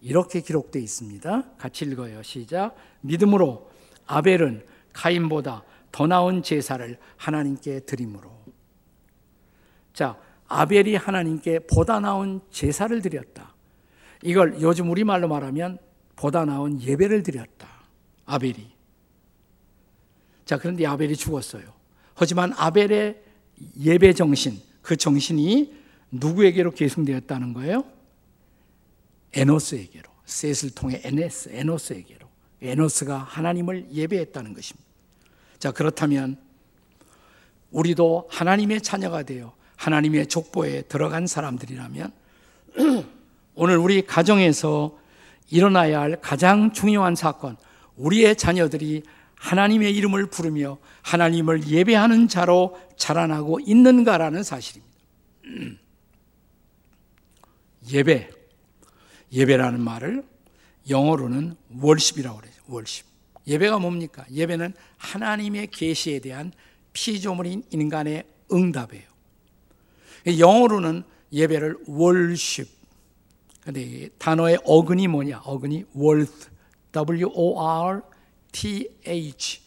이렇게 0.00 0.40
기록되어 0.40 0.82
있습니다. 0.82 1.56
같이 1.58 1.84
읽어요. 1.84 2.22
시작. 2.22 2.74
믿음으로 3.02 3.70
아벨은 4.06 4.64
가인보다 4.92 5.64
더 5.92 6.06
나은 6.06 6.42
제사를 6.42 6.98
하나님께 7.16 7.80
드림으로. 7.80 8.32
자, 9.92 10.18
아벨이 10.48 10.96
하나님께 10.96 11.60
보다 11.70 12.00
나은 12.00 12.40
제사를 12.50 13.00
드렸다. 13.00 13.54
이걸 14.22 14.60
요즘 14.60 14.90
우리말로 14.90 15.28
말하면 15.28 15.78
보다 16.16 16.44
나은 16.44 16.80
예배를 16.80 17.22
드렸다. 17.22 17.68
아벨이. 18.24 18.72
자, 20.46 20.58
그런데 20.58 20.86
아벨이 20.86 21.16
죽었어요. 21.16 21.64
하지만 22.14 22.52
아벨의 22.56 23.23
예배 23.80 24.12
정신, 24.14 24.60
그 24.82 24.96
정신이 24.96 25.74
누구에게로 26.10 26.72
계승되었다는 26.72 27.54
거예요? 27.54 27.84
에노스에게로. 29.32 30.10
셋을 30.24 30.70
통해 30.74 31.00
에네스, 31.04 31.50
에노스에게로. 31.52 32.26
에노스가 32.62 33.18
하나님을 33.18 33.88
예배했다는 33.92 34.54
것입니다. 34.54 34.88
자, 35.58 35.72
그렇다면 35.72 36.38
우리도 37.70 38.28
하나님의 38.30 38.80
자녀가 38.80 39.22
되어 39.22 39.54
하나님의 39.76 40.28
족보에 40.28 40.82
들어간 40.82 41.26
사람들이라면 41.26 42.12
오늘 43.54 43.76
우리 43.76 44.06
가정에서 44.06 44.98
일어나야 45.50 46.00
할 46.00 46.20
가장 46.20 46.72
중요한 46.72 47.14
사건, 47.14 47.56
우리의 47.96 48.36
자녀들이 48.36 49.02
하나님의 49.44 49.94
이름을 49.94 50.26
부르며 50.26 50.78
하나님을 51.02 51.68
예배하는 51.68 52.28
자로 52.28 52.80
자라나고 52.96 53.60
있는가라는 53.60 54.42
사실입니다. 54.42 54.94
예배. 57.92 58.30
예배라는 59.32 59.82
말을 59.82 60.24
영어로는 60.88 61.56
월십이라고 61.78 62.38
그래요. 62.38 62.54
월십. 62.68 63.04
예배가 63.46 63.78
뭡니까? 63.78 64.24
예배는 64.32 64.72
하나님의 64.96 65.66
계시에 65.66 66.20
대한 66.20 66.50
피조물인 66.94 67.64
인간의 67.70 68.24
응답이에요. 68.50 69.04
영어로는 70.38 71.02
예배를 71.32 71.84
worship. 71.86 72.72
근데 73.62 74.08
단어의 74.16 74.58
어근이 74.64 75.08
뭐냐? 75.08 75.42
어근이 75.44 75.84
worth. 75.94 76.48
W 76.92 77.28
O 77.34 77.60
R 77.60 78.00
T 78.54 78.88
H. 79.04 79.60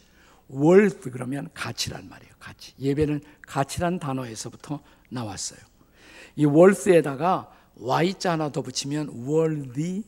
worth 0.50 1.10
그러면 1.10 1.50
가치란 1.52 2.08
말이에요. 2.08 2.32
가치. 2.38 2.72
예배는 2.80 3.20
가치란 3.42 3.98
단어에서부터 3.98 4.80
나왔어요. 5.10 5.60
이 6.36 6.46
worth에다가 6.46 7.52
y자 7.76 8.32
하나 8.32 8.50
더 8.50 8.62
붙이면 8.62 9.28
worthy 9.28 10.04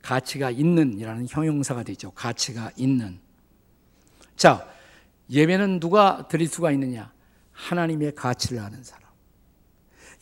가치가 0.00 0.52
있는이라는 0.52 1.26
형용사가 1.28 1.82
되죠. 1.82 2.12
가치가 2.12 2.70
있는. 2.76 3.18
자, 4.36 4.72
예배는 5.28 5.80
누가 5.80 6.28
드릴 6.28 6.46
수가 6.46 6.70
있느냐? 6.70 7.12
하나님의 7.50 8.14
가치를 8.14 8.60
아는 8.60 8.84
사람. 8.84 9.10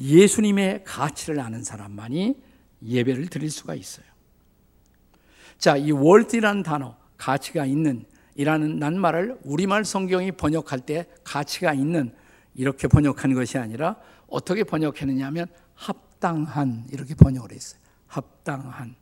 예수님의 0.01 0.85
가치를 0.85 1.39
아는 1.39 1.63
사람만이 1.63 2.43
예배를 2.83 3.27
드릴 3.27 3.51
수가 3.51 3.75
있어요. 3.75 4.07
자, 5.59 5.77
이 5.77 5.91
월드라는 5.91 6.63
단어, 6.63 6.97
가치가 7.17 7.65
있는 7.65 8.05
이라는 8.35 8.79
낱말을 8.79 9.39
우리말 9.45 9.85
성경이 9.85 10.33
번역할 10.33 10.81
때 10.81 11.07
가치가 11.23 11.73
있는 11.73 12.13
이렇게 12.55 12.89
번역한 12.89 13.35
것이 13.35 13.59
아니라 13.59 13.97
어떻게 14.29 14.65
번역했느냐 14.65 15.27
하면 15.27 15.47
합당한 15.75 16.87
이렇게 16.91 17.15
번역을 17.15 17.53
했어요. 17.53 17.81
합당한. 18.07 18.95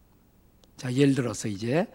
자, 0.77 0.93
예를 0.93 1.15
들어서 1.15 1.49
이제 1.49 1.87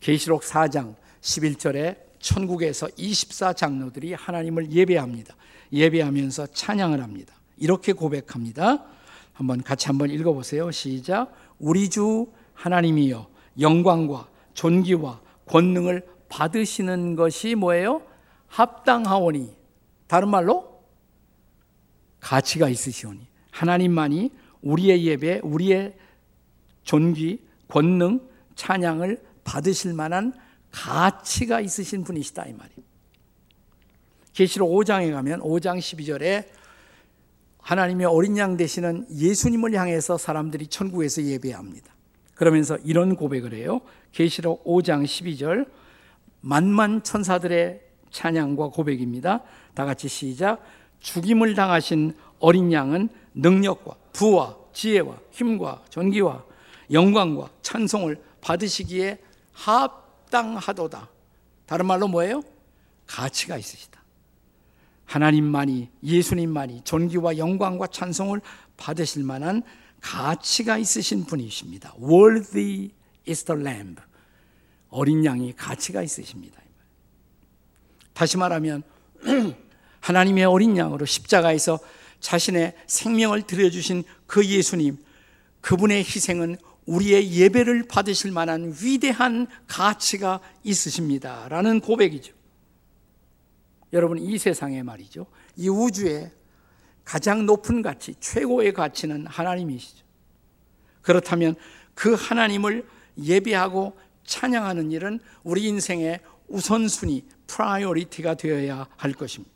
계시록 0.00 0.42
4장 0.42 0.94
11절에 1.20 1.96
천국에서 2.18 2.86
24장로들이 2.88 4.16
하나님을 4.18 4.72
예배합니다. 4.72 5.34
예배하면서 5.72 6.48
찬양을 6.48 7.02
합니다. 7.02 7.34
이렇게 7.56 7.92
고백합니다. 7.92 8.84
한번 9.32 9.62
같이 9.62 9.86
한번 9.86 10.10
읽어 10.10 10.32
보세요. 10.32 10.70
시작. 10.70 11.32
우리 11.58 11.88
주 11.88 12.26
하나님이여 12.54 13.28
영광과 13.60 14.28
존귀와 14.54 15.20
권능을 15.46 16.06
받으시는 16.28 17.16
것이 17.16 17.54
뭐예요? 17.54 18.02
합당하오니. 18.48 19.54
다른 20.06 20.28
말로 20.28 20.82
가치가 22.20 22.68
있으시오니. 22.68 23.26
하나님만이 23.50 24.30
우리의 24.62 25.04
예배, 25.04 25.40
우리의 25.42 25.96
존귀, 26.82 27.40
권능, 27.68 28.20
찬양을 28.56 29.22
받으실 29.44 29.92
만한 29.92 30.32
가치가 30.70 31.60
있으신 31.60 32.04
분이시다 32.04 32.46
이 32.46 32.52
말이에요. 32.52 32.82
계시록 34.32 34.70
5장에 34.70 35.12
가면 35.12 35.40
5장 35.40 35.78
12절에 35.78 36.48
하나님의 37.58 38.06
어린 38.06 38.36
양 38.36 38.56
되시는 38.56 39.06
예수님을 39.10 39.74
향해서 39.74 40.18
사람들이 40.18 40.66
천국에서 40.66 41.22
예배합니다. 41.22 41.94
그러면서 42.34 42.76
이런 42.84 43.16
고백을 43.16 43.54
해요. 43.54 43.80
계시록 44.12 44.64
5장 44.64 45.04
12절 45.04 45.68
만만 46.40 47.02
천사들의 47.02 47.80
찬양과 48.10 48.68
고백입니다. 48.68 49.42
다 49.74 49.84
같이 49.84 50.08
시작. 50.08 50.62
죽임을 51.00 51.54
당하신 51.54 52.14
어린 52.38 52.72
양은 52.72 53.08
능력과 53.34 53.96
부와 54.12 54.56
지혜와 54.72 55.18
힘과 55.30 55.82
존귀와 55.90 56.44
영광과 56.92 57.48
찬송을 57.62 58.22
받으시기에 58.40 59.18
합당하도다. 59.52 61.08
다른 61.66 61.86
말로 61.86 62.08
뭐예요? 62.08 62.42
가치가 63.06 63.56
있으시다. 63.56 64.02
하나님만이 65.06 65.90
예수님만이 66.02 66.82
존귀와 66.84 67.38
영광과 67.38 67.86
찬송을 67.88 68.40
받으실 68.76 69.24
만한 69.24 69.62
가치가 70.04 70.76
있으신 70.76 71.24
분이십니다. 71.24 71.94
Worthy 71.98 72.90
is 73.26 73.44
the 73.44 73.58
Lamb. 73.58 73.96
어린 74.90 75.24
양이 75.24 75.56
가치가 75.56 76.02
있으십니다. 76.02 76.60
다시 78.12 78.36
말하면 78.36 78.82
하나님의 80.00 80.44
어린 80.44 80.76
양으로 80.76 81.06
십자가에서 81.06 81.80
자신의 82.20 82.74
생명을 82.86 83.42
들여주신 83.42 84.04
그 84.26 84.46
예수님, 84.46 84.98
그분의 85.62 86.04
희생은 86.04 86.58
우리의 86.84 87.32
예배를 87.32 87.88
받으실 87.88 88.30
만한 88.30 88.74
위대한 88.82 89.46
가치가 89.66 90.40
있으십니다. 90.62 91.48
라는 91.48 91.80
고백이죠. 91.80 92.34
여러분, 93.94 94.18
이 94.18 94.36
세상에 94.36 94.82
말이죠. 94.82 95.26
이 95.56 95.70
우주에 95.70 96.30
가장 97.04 97.46
높은 97.46 97.82
가치, 97.82 98.14
최고의 98.20 98.72
가치는 98.72 99.26
하나님이시죠. 99.26 100.04
그렇다면 101.02 101.54
그 101.94 102.14
하나님을 102.14 102.86
예배하고 103.18 103.96
찬양하는 104.24 104.90
일은 104.90 105.20
우리 105.42 105.64
인생의 105.64 106.20
우선순위, 106.48 107.24
priority가 107.46 108.34
되어야 108.34 108.88
할 108.96 109.12
것입니다. 109.12 109.52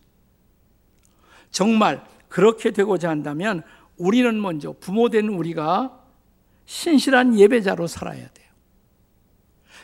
정말 1.51 2.05
그렇게 2.29 2.71
되고자 2.71 3.09
한다면 3.09 3.63
우리는 3.97 4.41
먼저 4.41 4.75
부모된 4.79 5.29
우리가 5.29 6.05
신실한 6.67 7.39
예배자로 7.39 7.87
살아야 7.87 8.29
돼요. 8.29 8.49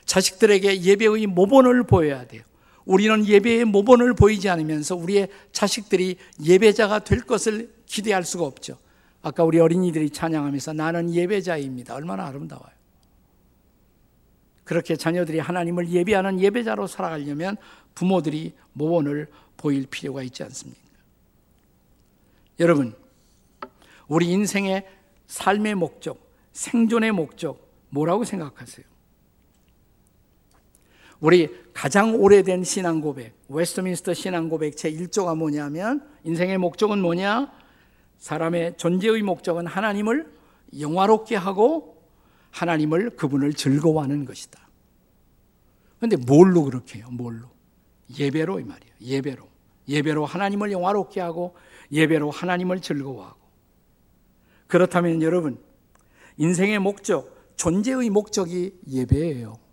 자식들에게 0.05 0.83
예배의 0.83 1.27
모본을 1.27 1.85
보여야 1.85 2.27
돼요. 2.27 2.43
우리는 2.85 3.27
예배의 3.27 3.65
모본을 3.65 4.15
보이지 4.15 4.49
않으면서 4.49 4.95
우리의 4.97 5.29
자식들이 5.53 6.17
예배자가 6.43 7.01
될 7.01 7.21
것을 7.21 7.73
기대할 7.87 8.25
수가 8.25 8.45
없죠. 8.45 8.79
아까 9.23 9.43
우리 9.43 9.59
어린이들이 9.59 10.11
찬양하면서 10.11 10.75
나는 10.75 11.15
예배자입니다. 11.15 11.95
얼마나 11.95 12.27
아름다워요. 12.27 12.75
그렇게 14.65 14.97
자녀들이 14.97 15.39
하나님을 15.39 15.89
예배하는 15.91 16.41
예배자로 16.41 16.87
살아가려면 16.87 17.57
부모들이 17.95 18.55
모본을 18.73 19.29
보일 19.57 19.87
필요가 19.87 20.23
있지 20.23 20.43
않습니까? 20.43 20.81
여러분, 22.61 22.95
우리 24.09 24.31
인생의 24.31 24.87
삶의 25.27 25.75
목적, 25.75 26.19
생존의 26.53 27.13
목적, 27.13 27.67
뭐라고 27.91 28.25
생각하세요? 28.25 28.94
우리 31.25 31.49
가장 31.73 32.17
오래된 32.17 32.65
신앙 32.65 33.01
고백, 33.01 33.33
웨스트민스터 33.49 34.13
신앙 34.13 34.51
고백 34.51 34.77
제 34.77 34.93
1조가 34.93 35.35
뭐냐면 35.35 36.07
인생의 36.23 36.59
목적은 36.59 37.01
뭐냐? 37.01 37.51
사람의 38.19 38.77
존재의 38.77 39.23
목적은 39.23 39.67
하나님을 39.67 40.31
영화롭게 40.79 41.37
하고 41.37 41.97
하나님을 42.51 43.17
그분을 43.17 43.55
즐거워하는 43.55 44.27
것이다. 44.27 44.69
근데 45.99 46.17
뭘로 46.17 46.65
그렇게 46.65 46.99
해요? 46.99 47.09
뭘로? 47.11 47.49
예배로 48.19 48.61
이 48.61 48.65
말이에요. 48.65 48.93
예배로. 49.01 49.49
예배로 49.89 50.27
하나님을 50.27 50.73
영화롭게 50.73 51.23
하고 51.23 51.57
예배로 51.91 52.31
하나님을 52.33 52.83
즐거워하고. 52.83 53.41
그렇다면 54.67 55.23
여러분, 55.23 55.59
인생의 56.37 56.81
목적, 56.81 57.55
존재의 57.57 58.11
목적이 58.11 58.75
예배예요. 58.91 59.64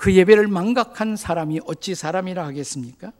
그 0.00 0.14
예배를 0.14 0.48
망각한 0.48 1.14
사람이 1.14 1.60
어찌 1.66 1.94
사람이라 1.94 2.46
하겠습니까? 2.46 3.12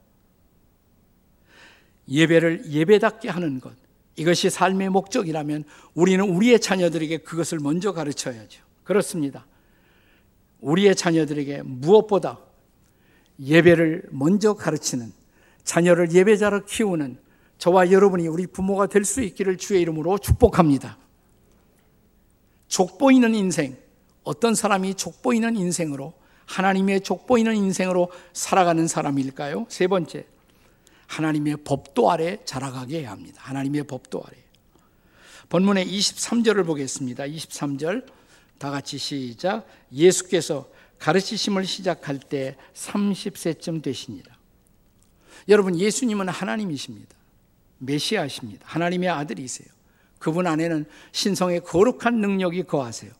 예배를 2.08 2.70
예배답게 2.70 3.28
하는 3.28 3.60
것. 3.60 3.74
이것이 4.16 4.48
삶의 4.48 4.88
목적이라면 4.88 5.64
우리는 5.92 6.24
우리의 6.24 6.58
자녀들에게 6.58 7.18
그것을 7.18 7.58
먼저 7.58 7.92
가르쳐야죠. 7.92 8.62
그렇습니다. 8.82 9.46
우리의 10.60 10.96
자녀들에게 10.96 11.60
무엇보다 11.66 12.38
예배를 13.38 14.04
먼저 14.10 14.54
가르치는 14.54 15.12
자녀를 15.64 16.12
예배자로 16.12 16.64
키우는 16.64 17.18
저와 17.58 17.90
여러분이 17.90 18.26
우리 18.26 18.46
부모가 18.46 18.86
될 18.86 19.04
수 19.04 19.20
있기를 19.20 19.58
주의 19.58 19.82
이름으로 19.82 20.16
축복합니다. 20.16 20.96
족보이는 22.68 23.34
인생, 23.34 23.76
어떤 24.24 24.54
사람이 24.54 24.94
족보이는 24.94 25.56
인생으로 25.56 26.18
하나님의 26.50 27.02
족보이는 27.02 27.54
인생으로 27.54 28.10
살아가는 28.32 28.88
사람일까요? 28.88 29.66
세 29.68 29.86
번째, 29.86 30.26
하나님의 31.06 31.58
법도 31.64 32.10
아래 32.10 32.38
자라가게 32.44 33.00
해야 33.00 33.12
합니다. 33.12 33.40
하나님의 33.44 33.84
법도 33.84 34.20
아래. 34.26 34.36
본문의 35.48 35.86
23절을 35.86 36.66
보겠습니다. 36.66 37.24
23절 37.24 38.04
다 38.58 38.70
같이 38.70 38.98
시작. 38.98 39.66
예수께서 39.92 40.68
가르치심을 40.98 41.64
시작할 41.64 42.18
때 42.18 42.56
30세쯤 42.74 43.82
되시니라. 43.82 44.36
여러분, 45.48 45.78
예수님은 45.78 46.28
하나님이십니다. 46.28 47.14
메시아십니다. 47.78 48.66
하나님의 48.66 49.08
아들이세요. 49.08 49.68
그분 50.18 50.46
안에는 50.46 50.84
신성의 51.12 51.60
거룩한 51.60 52.20
능력이 52.20 52.64
거하세요. 52.64 53.10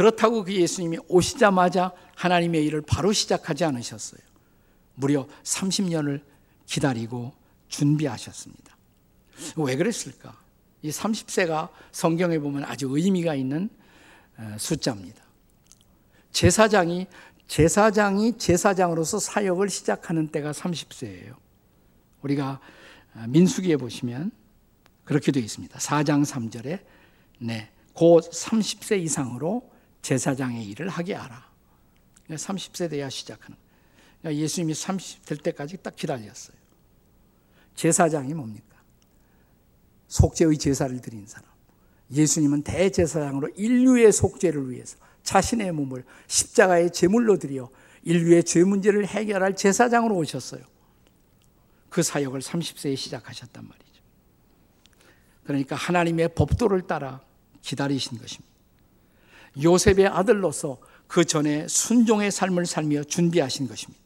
그렇다고 0.00 0.44
그 0.44 0.54
예수님이 0.54 0.96
오시자마자 1.08 1.92
하나님의 2.16 2.64
일을 2.64 2.80
바로 2.80 3.12
시작하지 3.12 3.64
않으셨어요. 3.64 4.22
무려 4.94 5.28
30년을 5.42 6.22
기다리고 6.64 7.34
준비하셨습니다. 7.68 8.78
왜 9.56 9.76
그랬을까? 9.76 10.40
이 10.80 10.88
30세가 10.88 11.68
성경에 11.92 12.38
보면 12.38 12.64
아주 12.64 12.88
의미가 12.90 13.34
있는 13.34 13.68
어, 14.38 14.56
숫자입니다. 14.58 15.22
제사장이 16.32 17.06
제사장이 17.46 18.38
제사장으로서 18.38 19.18
사역을 19.18 19.68
시작하는 19.68 20.28
때가 20.28 20.52
30세예요. 20.52 21.34
우리가 22.22 22.58
어, 23.16 23.24
민수기에 23.28 23.76
보시면 23.76 24.30
그렇게 25.04 25.30
되어 25.30 25.42
있습니다. 25.42 25.78
4장 25.78 26.24
3절에 26.24 26.80
네, 27.40 27.70
곧 27.92 28.30
30세 28.30 28.98
이상으로 29.02 29.69
제사장의 30.02 30.64
일을 30.66 30.88
하게 30.88 31.14
하라. 31.14 31.50
30세 32.28 32.72
그러니까 32.72 32.96
돼야 32.96 33.10
시작하는. 33.10 33.56
그러니까 34.20 34.42
예수님이 34.42 34.74
30 34.74 35.26
될 35.26 35.38
때까지 35.38 35.78
딱 35.78 35.96
기다렸어요. 35.96 36.56
제사장이 37.74 38.34
뭡니까? 38.34 38.76
속죄의 40.08 40.58
제사를 40.58 41.00
드린 41.00 41.26
사람. 41.26 41.48
예수님은 42.12 42.62
대제사장으로 42.62 43.48
인류의 43.56 44.12
속죄를 44.12 44.70
위해서 44.70 44.96
자신의 45.22 45.72
몸을 45.72 46.04
십자가의 46.26 46.92
제물로 46.92 47.38
드려 47.38 47.70
인류의 48.02 48.44
죄 48.44 48.64
문제를 48.64 49.06
해결할 49.06 49.54
제사장으로 49.54 50.16
오셨어요. 50.16 50.62
그 51.88 52.02
사역을 52.02 52.40
30세에 52.40 52.96
시작하셨단 52.96 53.66
말이죠. 53.66 54.02
그러니까 55.44 55.76
하나님의 55.76 56.34
법도를 56.34 56.82
따라 56.86 57.20
기다리신 57.62 58.18
것입니다. 58.18 58.49
요셉의 59.62 60.06
아들로서 60.06 60.78
그 61.06 61.24
전에 61.24 61.66
순종의 61.66 62.30
삶을 62.30 62.66
살며 62.66 63.04
준비하신 63.04 63.68
것입니다. 63.68 64.00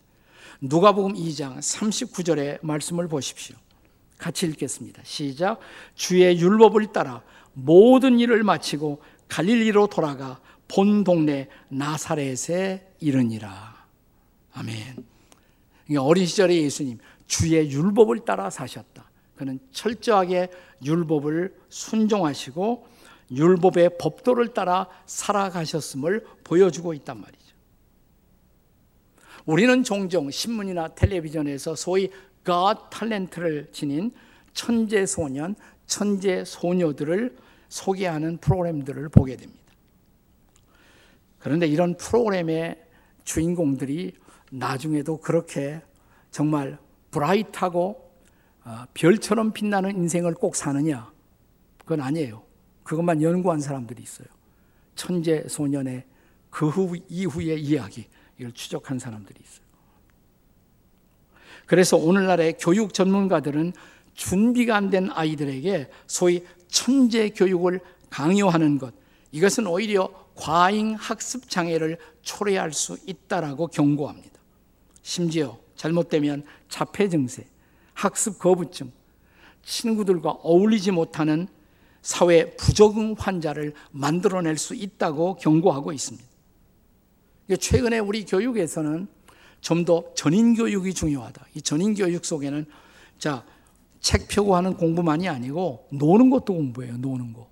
누가복음 0.61 1.14
2장 1.14 1.59
39절의 1.59 2.59
말씀을 2.62 3.09
보십시오. 3.09 3.57
같이 4.16 4.46
읽겠습니다. 4.46 5.02
시작. 5.04 5.59
주의 5.94 6.38
율법을 6.38 6.92
따라 6.92 7.22
모든 7.52 8.18
일을 8.18 8.42
마치고 8.42 9.02
갈릴리로 9.28 9.88
돌아가 9.88 10.40
본 10.66 11.04
동네 11.04 11.48
나사렛에 11.68 12.94
이르니라. 13.00 13.87
아멘. 14.54 15.04
어린 15.98 16.26
시절의 16.26 16.62
예수님 16.62 16.98
주의 17.26 17.70
율법을 17.70 18.20
따라 18.24 18.48
사셨다. 18.48 19.11
그는 19.37 19.59
철저하게 19.72 20.48
율법을 20.85 21.54
순종하시고 21.68 22.87
율법의 23.30 23.98
법도를 23.98 24.54
따라 24.54 24.88
살아가셨음을 25.06 26.26
보여주고 26.44 26.94
있단 26.94 27.20
말이죠. 27.20 27.44
우리는 29.46 29.82
종종 29.82 30.30
신문이나 30.30 30.94
텔레비전에서 30.94 31.74
소위 31.74 32.10
God 32.44 32.80
탤런트를 32.90 33.72
지닌 33.72 34.12
천재 34.52 35.04
소년, 35.06 35.54
천재 35.87 36.44
소녀들을 36.44 37.37
소개하는 37.68 38.38
프로그램들을 38.38 39.08
보게 39.08 39.37
됩니다. 39.37 39.62
그런데 41.38 41.66
이런 41.66 41.96
프로그램의 41.96 42.80
주인공들이 43.24 44.16
나중에도 44.50 45.18
그렇게 45.18 45.82
정말 46.30 46.78
브라이트하고 47.10 48.04
어, 48.64 48.84
별처럼 48.94 49.52
빛나는 49.52 49.96
인생을 49.96 50.34
꼭 50.34 50.56
사느냐? 50.56 51.12
그건 51.78 52.00
아니에요. 52.00 52.42
그것만 52.85 53.23
연구한 53.23 53.61
사람들이 53.61 54.03
있어요. 54.03 54.29
천재 54.94 55.44
소년의 55.49 56.05
그 56.51 56.68
후, 56.68 56.97
이후의 57.09 57.61
이야기, 57.61 58.07
이걸 58.38 58.53
추적한 58.53 58.99
사람들이 58.99 59.40
있어요. 59.42 59.64
그래서 61.66 61.97
오늘날의 61.97 62.59
교육 62.61 62.94
전문가들은 62.94 63.73
준비가 64.12 64.77
안 64.77 64.90
된 64.90 65.11
아이들에게 65.11 65.90
소위 66.07 66.44
천재 66.68 67.31
교육을 67.31 67.81
강요하는 68.11 68.79
것, 68.79 68.94
이것은 69.33 69.66
오히려 69.66 70.09
과잉 70.37 70.94
학습 70.94 71.49
장애를 71.49 71.99
초래할 72.23 72.73
수 72.73 72.97
있다라고 73.07 73.66
경고합니다. 73.68 74.38
심지어 75.03 75.59
잘못되면 75.75 76.44
자폐 76.68 77.09
증세, 77.09 77.47
학습 77.94 78.38
거부증, 78.38 78.92
친구들과 79.64 80.31
어울리지 80.31 80.92
못하는 80.92 81.49
사회 82.04 82.54
부적응 82.56 83.14
환자를 83.18 83.72
만들어낼 83.90 84.58
수 84.58 84.74
있다고 84.74 85.36
경고하고 85.36 85.90
있습니다. 85.90 86.24
최근에 87.58 87.98
우리 87.98 88.24
교육에서는 88.24 89.08
좀 89.62 89.86
더 89.86 90.04
전인 90.14 90.54
교육이 90.54 90.92
중요하다. 90.92 91.46
이 91.54 91.62
전인 91.62 91.94
교육 91.94 92.26
속에는 92.26 92.66
자, 93.18 93.42
책 94.00 94.28
펴고 94.28 94.54
하는 94.54 94.74
공부만이 94.74 95.26
아니고 95.26 95.88
노는 95.90 96.28
것도 96.28 96.52
공부예요. 96.52 96.98
노는 96.98 97.32
거. 97.32 97.48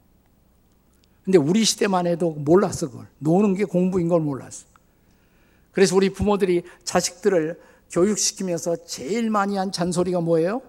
근데 1.25 1.39
우리 1.39 1.65
시대만 1.65 2.07
해도 2.07 2.33
몰랐어 2.33 2.91
그걸. 2.91 3.07
노는 3.21 3.55
게 3.55 3.65
공부인 3.65 4.09
걸 4.09 4.21
몰랐어. 4.21 4.67
그래서 5.71 5.97
우리 5.97 6.11
부모들이 6.11 6.65
자식들을 6.85 7.59
교육시키면서 7.91 8.85
제일 8.85 9.31
많이 9.31 9.57
한 9.57 9.73
잔소리가 9.73 10.21
뭐예요? 10.21 10.61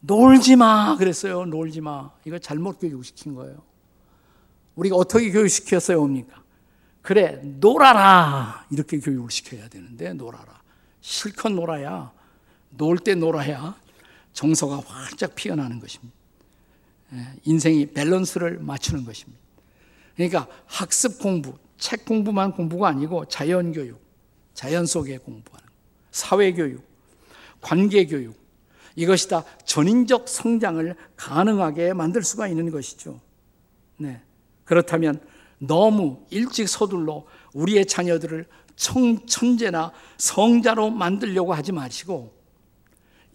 놀지 0.00 0.56
마 0.56 0.96
그랬어요. 0.96 1.44
놀지 1.44 1.80
마. 1.80 2.10
이거 2.24 2.38
잘못 2.38 2.78
교육시킨 2.78 3.34
거예요. 3.34 3.62
우리가 4.76 4.96
어떻게 4.96 5.30
교육시켰어요, 5.30 6.00
옵니까? 6.00 6.42
그래, 7.02 7.40
놀아라. 7.42 8.66
이렇게 8.70 9.00
교육을 9.00 9.30
시켜야 9.30 9.68
되는데, 9.68 10.12
놀아라. 10.12 10.60
실컷 11.00 11.48
놀아야, 11.50 12.12
놀 12.70 12.98
때 12.98 13.14
놀아야 13.14 13.74
정서가 14.34 14.80
활짝 14.86 15.34
피어나는 15.34 15.80
것입니다. 15.80 16.14
예, 17.14 17.26
인생이 17.44 17.86
밸런스를 17.86 18.58
맞추는 18.58 19.04
것입니다. 19.04 19.40
그러니까 20.14 20.46
학습 20.66 21.18
공부, 21.18 21.54
책 21.78 22.04
공부만 22.04 22.52
공부가 22.52 22.88
아니고 22.88 23.24
자연 23.26 23.72
교육, 23.72 24.00
자연 24.52 24.84
속에 24.86 25.18
공부하는, 25.18 25.66
사회 26.10 26.52
교육, 26.52 26.84
관계 27.60 28.04
교육, 28.06 28.36
이것이 28.98 29.28
다 29.28 29.44
전인적 29.64 30.28
성장을 30.28 30.92
가능하게 31.14 31.92
만들 31.92 32.24
수가 32.24 32.48
있는 32.48 32.68
것이죠. 32.72 33.20
네. 33.96 34.20
그렇다면 34.64 35.20
너무 35.58 36.26
일찍 36.30 36.68
서둘러 36.68 37.24
우리의 37.54 37.86
자녀들을 37.86 38.44
청, 38.74 39.24
천재나 39.24 39.92
성자로 40.16 40.90
만들려고 40.90 41.54
하지 41.54 41.70
마시고 41.70 42.34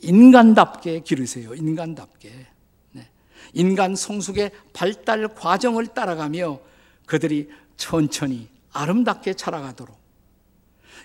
인간답게 0.02 1.00
기르세요. 1.00 1.56
인간답게. 1.56 2.46
네. 2.92 3.10
인간 3.54 3.96
성숙의 3.96 4.52
발달 4.74 5.30
과정을 5.30 5.88
따라가며 5.88 6.60
그들이 7.06 7.50
천천히 7.78 8.50
아름답게 8.74 9.36
자라가도록 9.36 9.98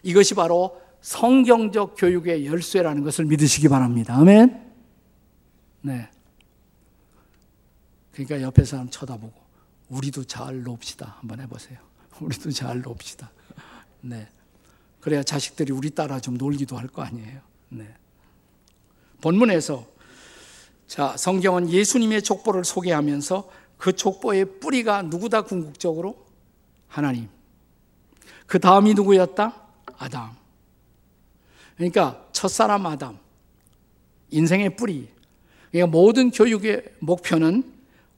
이것이 0.03 0.35
바로 0.35 0.81
성경적 1.01 1.95
교육의 1.97 2.47
열쇠라는 2.47 3.05
것을 3.05 3.25
믿으시기 3.27 3.69
바랍니다. 3.69 4.17
아멘. 4.17 4.73
네. 5.83 6.11
그러니까 8.13 8.43
옆에 8.43 8.65
사람 8.65 8.89
쳐다보고 8.91 9.33
우리도 9.89 10.25
잘 10.25 10.63
놉시다. 10.63 11.17
한번 11.21 11.41
해보세요. 11.41 11.79
우리도 12.21 12.51
잘 12.51 12.83
놉시다. 12.83 13.31
네. 14.01 14.29
그래야 15.01 15.23
자식들이 15.23 15.73
우리 15.73 15.91
따라 15.91 16.21
좀 16.21 16.37
놀기도 16.37 16.77
할 16.77 16.89
거 16.89 17.03
아니에요. 17.03 17.41
네. 17.71 17.95
본문에서 19.21 19.87
자 20.87 21.17
성경은 21.17 21.71
예수님의 21.71 22.23
족보를 22.23 22.65
소개하면서 22.65 23.51
그 23.77 23.95
족보의 23.95 24.59
뿌리가 24.61 25.03
누구다 25.03 25.43
궁극적으로 25.43 26.27
하나님. 26.89 27.29
그 28.47 28.59
다음이 28.59 28.95
누구였다? 28.95 29.55
아담. 29.99 30.37
그러니까 31.79 32.27
첫사람 32.33 32.85
아담, 32.87 33.19
인생의 34.31 34.77
뿌리. 34.77 35.09
그러니까 35.71 35.97
모든 35.97 36.31
교육의 36.31 36.83
목표는 36.99 37.63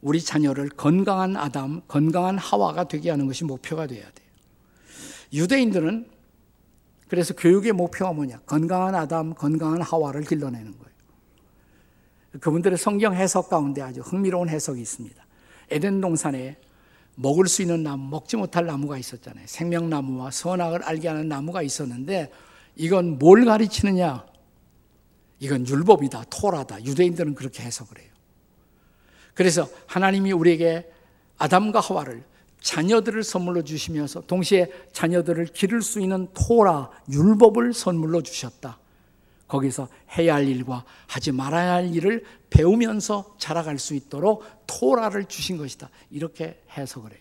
우리 0.00 0.20
자녀를 0.20 0.70
건강한 0.70 1.36
아담, 1.36 1.82
건강한 1.86 2.38
하와가 2.38 2.84
되게 2.88 3.10
하는 3.10 3.26
것이 3.26 3.44
목표가 3.44 3.86
돼야 3.86 4.02
돼요. 4.02 4.28
유대인들은 5.32 6.08
그래서 7.08 7.34
교육의 7.34 7.72
목표가 7.72 8.12
뭐냐? 8.12 8.40
건강한 8.46 8.94
아담, 8.94 9.34
건강한 9.34 9.82
하와를 9.82 10.22
길러내는 10.22 10.72
거예요. 10.72 10.90
그분들의 12.40 12.78
성경 12.78 13.14
해석 13.14 13.50
가운데 13.50 13.82
아주 13.82 14.00
흥미로운 14.00 14.48
해석이 14.48 14.80
있습니다. 14.80 15.26
에덴 15.70 16.00
동산에 16.00 16.56
먹을 17.16 17.46
수 17.46 17.62
있는 17.62 17.82
나무, 17.82 18.08
먹지 18.08 18.36
못할 18.36 18.64
나무가 18.64 18.96
있었잖아요. 18.96 19.44
생명나무와 19.46 20.30
선악을 20.30 20.84
알게 20.84 21.08
하는 21.08 21.28
나무가 21.28 21.62
있었는데 21.62 22.30
이건 22.76 23.18
뭘 23.18 23.44
가르치느냐? 23.44 24.26
이건 25.38 25.66
율법이다, 25.66 26.24
토라다. 26.30 26.84
유대인들은 26.84 27.34
그렇게 27.34 27.62
해석을 27.62 27.98
해요. 27.98 28.10
그래서 29.34 29.68
하나님이 29.86 30.32
우리에게 30.32 30.90
아담과 31.38 31.80
하와를 31.80 32.24
자녀들을 32.60 33.22
선물로 33.24 33.64
주시면서 33.64 34.20
동시에 34.22 34.70
자녀들을 34.92 35.46
기를 35.46 35.80
수 35.80 36.00
있는 36.00 36.28
토라, 36.34 36.90
율법을 37.10 37.72
선물로 37.72 38.22
주셨다. 38.22 38.78
거기서 39.48 39.88
해야 40.16 40.34
할 40.34 40.46
일과 40.46 40.84
하지 41.06 41.32
말아야 41.32 41.72
할 41.72 41.94
일을 41.94 42.24
배우면서 42.50 43.34
자라갈 43.38 43.78
수 43.78 43.94
있도록 43.94 44.44
토라를 44.66 45.24
주신 45.24 45.56
것이다. 45.56 45.88
이렇게 46.10 46.62
해석을 46.76 47.10
해요. 47.10 47.20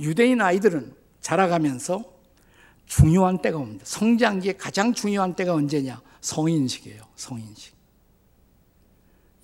유대인 0.00 0.40
아이들은 0.40 0.94
자라가면서 1.20 2.04
중요한 2.90 3.40
때가 3.40 3.56
옵니다. 3.56 3.84
성장기에 3.86 4.54
가장 4.54 4.92
중요한 4.92 5.36
때가 5.36 5.54
언제냐? 5.54 6.02
성인식이에요. 6.20 7.00
성인식. 7.14 7.72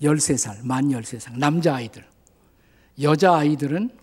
13살, 0.01 0.65
만 0.65 0.89
13살. 0.89 1.39
남자아이들. 1.39 2.05
여자아이들은 3.01 3.97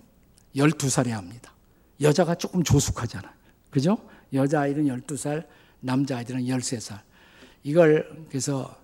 12살에 0.57 1.11
합니다. 1.11 1.52
여자가 2.00 2.37
조금 2.37 2.64
조숙하잖아. 2.64 3.35
그죠? 3.68 3.98
여자아이들은 4.33 4.87
12살, 4.87 5.46
남자아이들은 5.80 6.44
13살. 6.44 7.00
이걸 7.64 8.26
그래서 8.30 8.74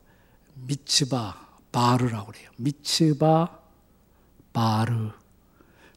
미츠바 0.66 1.48
바르라고 1.72 2.32
그래요. 2.32 2.50
미츠바 2.58 3.58
바르. 4.52 5.10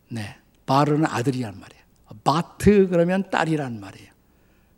네. 0.08 0.38
바르는 0.66 1.06
아들이란 1.06 1.60
말이에요. 1.60 1.84
바트 2.24 2.88
그러면 2.88 3.30
딸이란 3.30 3.82
말이에요. 3.82 4.13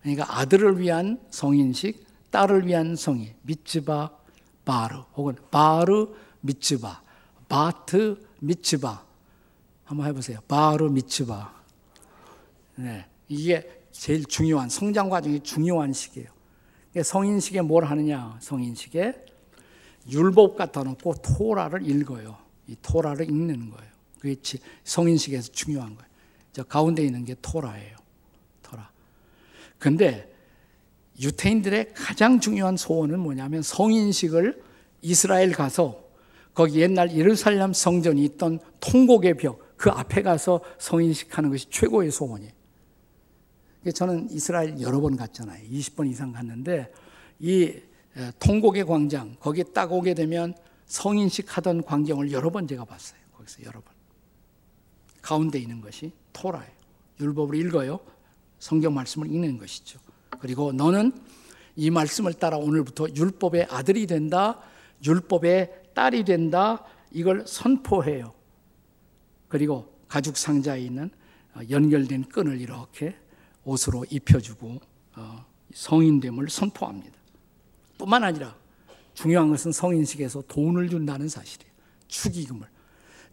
그러니까 0.06 0.38
아들을 0.38 0.80
위한 0.80 1.20
성인식, 1.32 2.06
딸을 2.30 2.68
위한 2.68 2.96
성인. 2.96 3.34
미츠바 3.42 4.12
바르 4.64 4.98
혹은 5.16 5.36
바르 5.50 6.08
미츠바, 6.42 7.02
바트 7.50 8.24
미츠바. 8.40 9.04
한번 9.84 10.06
해보세요. 10.06 10.40
바르 10.48 10.90
미츠바. 10.90 11.54
네. 12.76 13.08
이게 13.28 13.82
제일 13.92 14.26
중요한 14.26 14.70
성장 14.70 15.10
과정이 15.10 15.40
중요한 15.40 15.92
시기예요. 15.92 16.30
성인식에 17.04 17.62
뭘 17.62 17.86
하느냐? 17.86 18.38
성인식에 18.42 19.26
율법 20.08 20.56
갖다 20.56 20.84
놓고 20.84 21.16
토라를 21.16 21.90
읽어요. 21.90 22.38
이 22.68 22.76
토라를 22.80 23.28
읽는 23.28 23.72
거예요. 23.72 23.92
그게 24.20 24.36
성인식에서 24.84 25.52
중요한 25.52 25.96
거예요. 25.96 26.10
저 26.54 26.64
가운데 26.64 27.04
있는 27.04 27.26
게 27.26 27.36
토라예요. 27.42 28.05
근데 29.78 30.34
유태인들의 31.20 31.94
가장 31.94 32.40
중요한 32.40 32.78
소원은 32.78 33.20
뭐냐면 33.20 33.62
성인식을 33.62 34.62
이스라엘 35.02 35.52
가서 35.52 36.04
거기 36.54 36.82
옛날 36.82 37.16
예루살렘 37.16 37.74
성전이 37.74 38.24
있던 38.24 38.60
통곡의 38.80 39.36
벽 39.36 39.66
그 39.78 39.90
앞에 39.90 40.22
가서 40.22 40.62
성인식 40.80 41.38
하는 41.38 41.50
것이 41.50 41.70
최고의 41.70 42.12
소원이에요. 42.12 42.52
저는 43.94 44.30
이스라엘 44.32 44.80
여러 44.82 45.00
번 45.00 45.16
갔잖아요. 45.16 45.68
20번 45.70 46.10
이상 46.10 46.32
갔는데 46.32 46.92
이 47.40 47.74
통곡의 48.40 48.86
광장 48.86 49.36
거기에 49.40 49.66
딱 49.74 49.92
오게 49.92 50.14
되면 50.14 50.56
성인식 50.86 51.58
하던 51.58 51.84
광경을 51.84 52.32
여러 52.32 52.50
번 52.50 52.68
제가 52.68 52.86
봤어요. 52.86 53.20
거기서 53.34 53.64
여러 53.64 53.82
번. 53.82 53.94
가운데 55.22 55.60
있는 55.60 55.82
것이 55.82 56.12
토라예요. 56.34 56.72
율법을 57.20 57.56
읽어요. 57.56 58.00
성경 58.60 58.94
말씀을 58.94 59.28
읽는 59.32 59.58
것이죠. 59.58 60.00
그리고 60.40 60.72
너는 60.72 61.12
이 61.76 61.90
말씀을 61.90 62.34
따라 62.34 62.58
오늘부터 62.58 63.08
율법의 63.16 63.68
아들이 63.70 64.08
된다. 64.08 64.60
율법의 65.06 65.84
딸이 65.94 66.24
된다. 66.26 66.84
이걸 67.12 67.46
선포해요. 67.48 68.34
그리고 69.48 69.94
가죽 70.08 70.38
상자에 70.38 70.82
있는 70.82 71.10
연결된 71.70 72.26
끈을 72.30 72.60
이렇게 72.60 73.16
옷으로 73.64 74.06
입혀주고 74.10 74.80
어, 75.16 75.46
성인됨을 75.74 76.50
선포합니다. 76.50 77.16
뿐만 77.98 78.24
아니라 78.24 78.56
중요한 79.14 79.50
것은 79.50 79.72
성인식에서 79.72 80.44
돈을 80.48 80.90
준다는 80.90 81.30
사실이에요. 81.30 81.72
축의금을. 82.08 82.68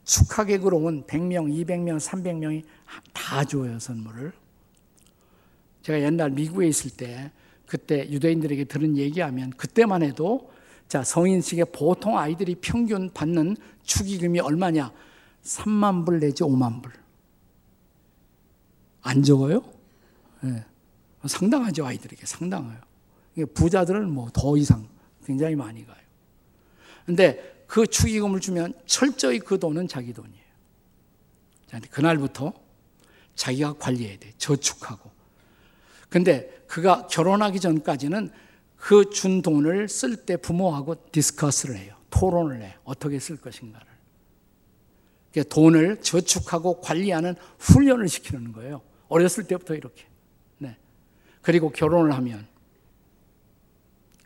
축하객으로 0.05 0.79
온 0.79 1.05
100명, 1.07 1.49
200명, 1.65 1.99
300명이 1.99 2.65
다 3.13 3.45
줘요, 3.45 3.79
선물을. 3.79 4.33
제가 5.83 6.01
옛날 6.01 6.31
미국에 6.31 6.67
있을 6.67 6.91
때 6.91 7.31
그때 7.67 8.09
유대인들에게 8.11 8.65
들은 8.65 8.97
얘기하면 8.97 9.51
그때만 9.51 10.03
해도 10.03 10.51
자, 10.89 11.03
성인식에 11.03 11.65
보통 11.65 12.19
아이들이 12.19 12.55
평균 12.57 13.11
받는 13.13 13.57
축의금이 13.83 14.41
얼마냐? 14.41 14.93
3만 15.43 16.05
불 16.05 16.21
내지 16.21 16.43
5만 16.43 16.83
불. 16.83 16.93
안 19.01 19.23
적어요? 19.23 19.63
네. 20.43 20.65
상당하죠, 21.25 21.87
아이들에게. 21.87 22.27
상당해요. 22.27 22.79
부자들은 23.55 24.11
뭐 24.11 24.29
더 24.35 24.57
이상 24.57 24.87
굉장히 25.25 25.57
많이 25.57 25.87
가요. 25.87 25.97
근데 27.07 27.65
그 27.67 27.87
축의금을 27.87 28.41
주면 28.41 28.75
철저히 28.87 29.39
그 29.39 29.59
돈은 29.59 29.89
자기 29.89 30.13
돈이에요. 30.13 30.43
그날부터 31.91 32.53
자기가 33.35 33.75
관리해야 33.75 34.19
돼. 34.19 34.33
저축하고. 34.37 35.11
근데 36.13 36.63
그가 36.67 37.07
결혼하기 37.07 37.59
전까지는 37.59 38.31
그 38.77 39.09
준 39.11 39.41
돈을 39.41 39.89
쓸 39.89 40.15
때 40.27 40.37
부모하고 40.37 41.11
디스커스를 41.11 41.77
해요. 41.77 41.97
토론을 42.11 42.61
해. 42.63 42.77
어떻게 42.85 43.19
쓸 43.19 43.39
것인가를. 43.39 43.87
돈을 45.49 46.03
저축하고 46.03 46.81
관리하는 46.83 47.35
훈련을 47.59 48.09
시키는 48.09 48.53
거예요. 48.53 48.83
어렸을 49.09 49.45
때부터 49.45 49.75
이렇게. 49.75 50.05
네. 50.59 50.77
그리고 51.41 51.71
결혼을 51.71 52.13
하면 52.13 52.47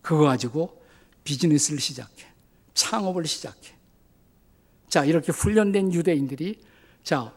그거 0.03 0.25
가지고 0.25 0.83
비즈니스를 1.23 1.79
시작해. 1.79 2.27
창업을 2.75 3.27
시작해. 3.27 3.75
자, 4.89 5.05
이렇게 5.05 5.31
훈련된 5.31 5.93
유대인들이 5.93 6.61
자, 7.05 7.33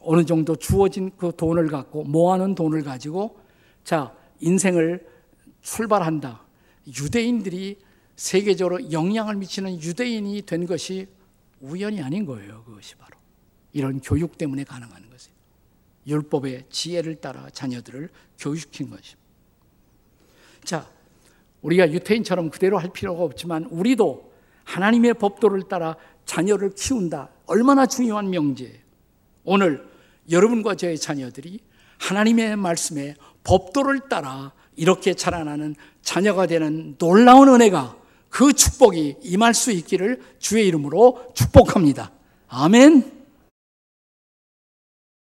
어느 0.00 0.26
정도 0.26 0.56
주어진 0.56 1.12
그 1.16 1.32
돈을 1.34 1.68
갖고 1.68 2.04
모아놓은 2.04 2.54
돈을 2.54 2.82
가지고 2.82 3.43
자, 3.84 4.14
인생을 4.40 5.06
출발한다. 5.62 6.42
유대인들이 6.86 7.78
세계적으로 8.16 8.92
영향을 8.92 9.36
미치는 9.36 9.80
유대인이 9.80 10.42
된 10.42 10.66
것이 10.66 11.06
우연이 11.60 12.02
아닌 12.02 12.24
거예요. 12.26 12.62
그것이 12.64 12.96
바로. 12.96 13.16
이런 13.72 14.00
교육 14.00 14.38
때문에 14.38 14.64
가능한 14.64 15.10
것이에요. 15.10 15.34
율법의 16.06 16.66
지혜를 16.70 17.16
따라 17.16 17.48
자녀들을 17.50 18.10
교육시킨 18.38 18.90
것입니다. 18.90 19.22
자, 20.64 20.88
우리가 21.62 21.90
유태인처럼 21.90 22.50
그대로 22.50 22.78
할 22.78 22.90
필요가 22.92 23.22
없지만 23.24 23.64
우리도 23.64 24.32
하나님의 24.64 25.14
법도를 25.14 25.68
따라 25.68 25.96
자녀를 26.24 26.74
키운다. 26.74 27.30
얼마나 27.46 27.86
중요한 27.86 28.30
명제예요. 28.30 28.78
오늘 29.44 29.86
여러분과 30.30 30.74
저의 30.74 30.98
자녀들이 30.98 31.60
하나님의 31.98 32.56
말씀에 32.56 33.14
법도를 33.44 34.08
따라 34.08 34.52
이렇게 34.76 35.14
자라나는 35.14 35.76
자녀가 36.02 36.46
되는 36.46 36.96
놀라운 36.98 37.48
은혜가 37.48 37.96
그 38.28 38.52
축복이 38.52 39.16
임할 39.22 39.54
수 39.54 39.70
있기를 39.70 40.20
주의 40.38 40.66
이름으로 40.66 41.28
축복합니다. 41.34 42.10
아멘. 42.48 43.23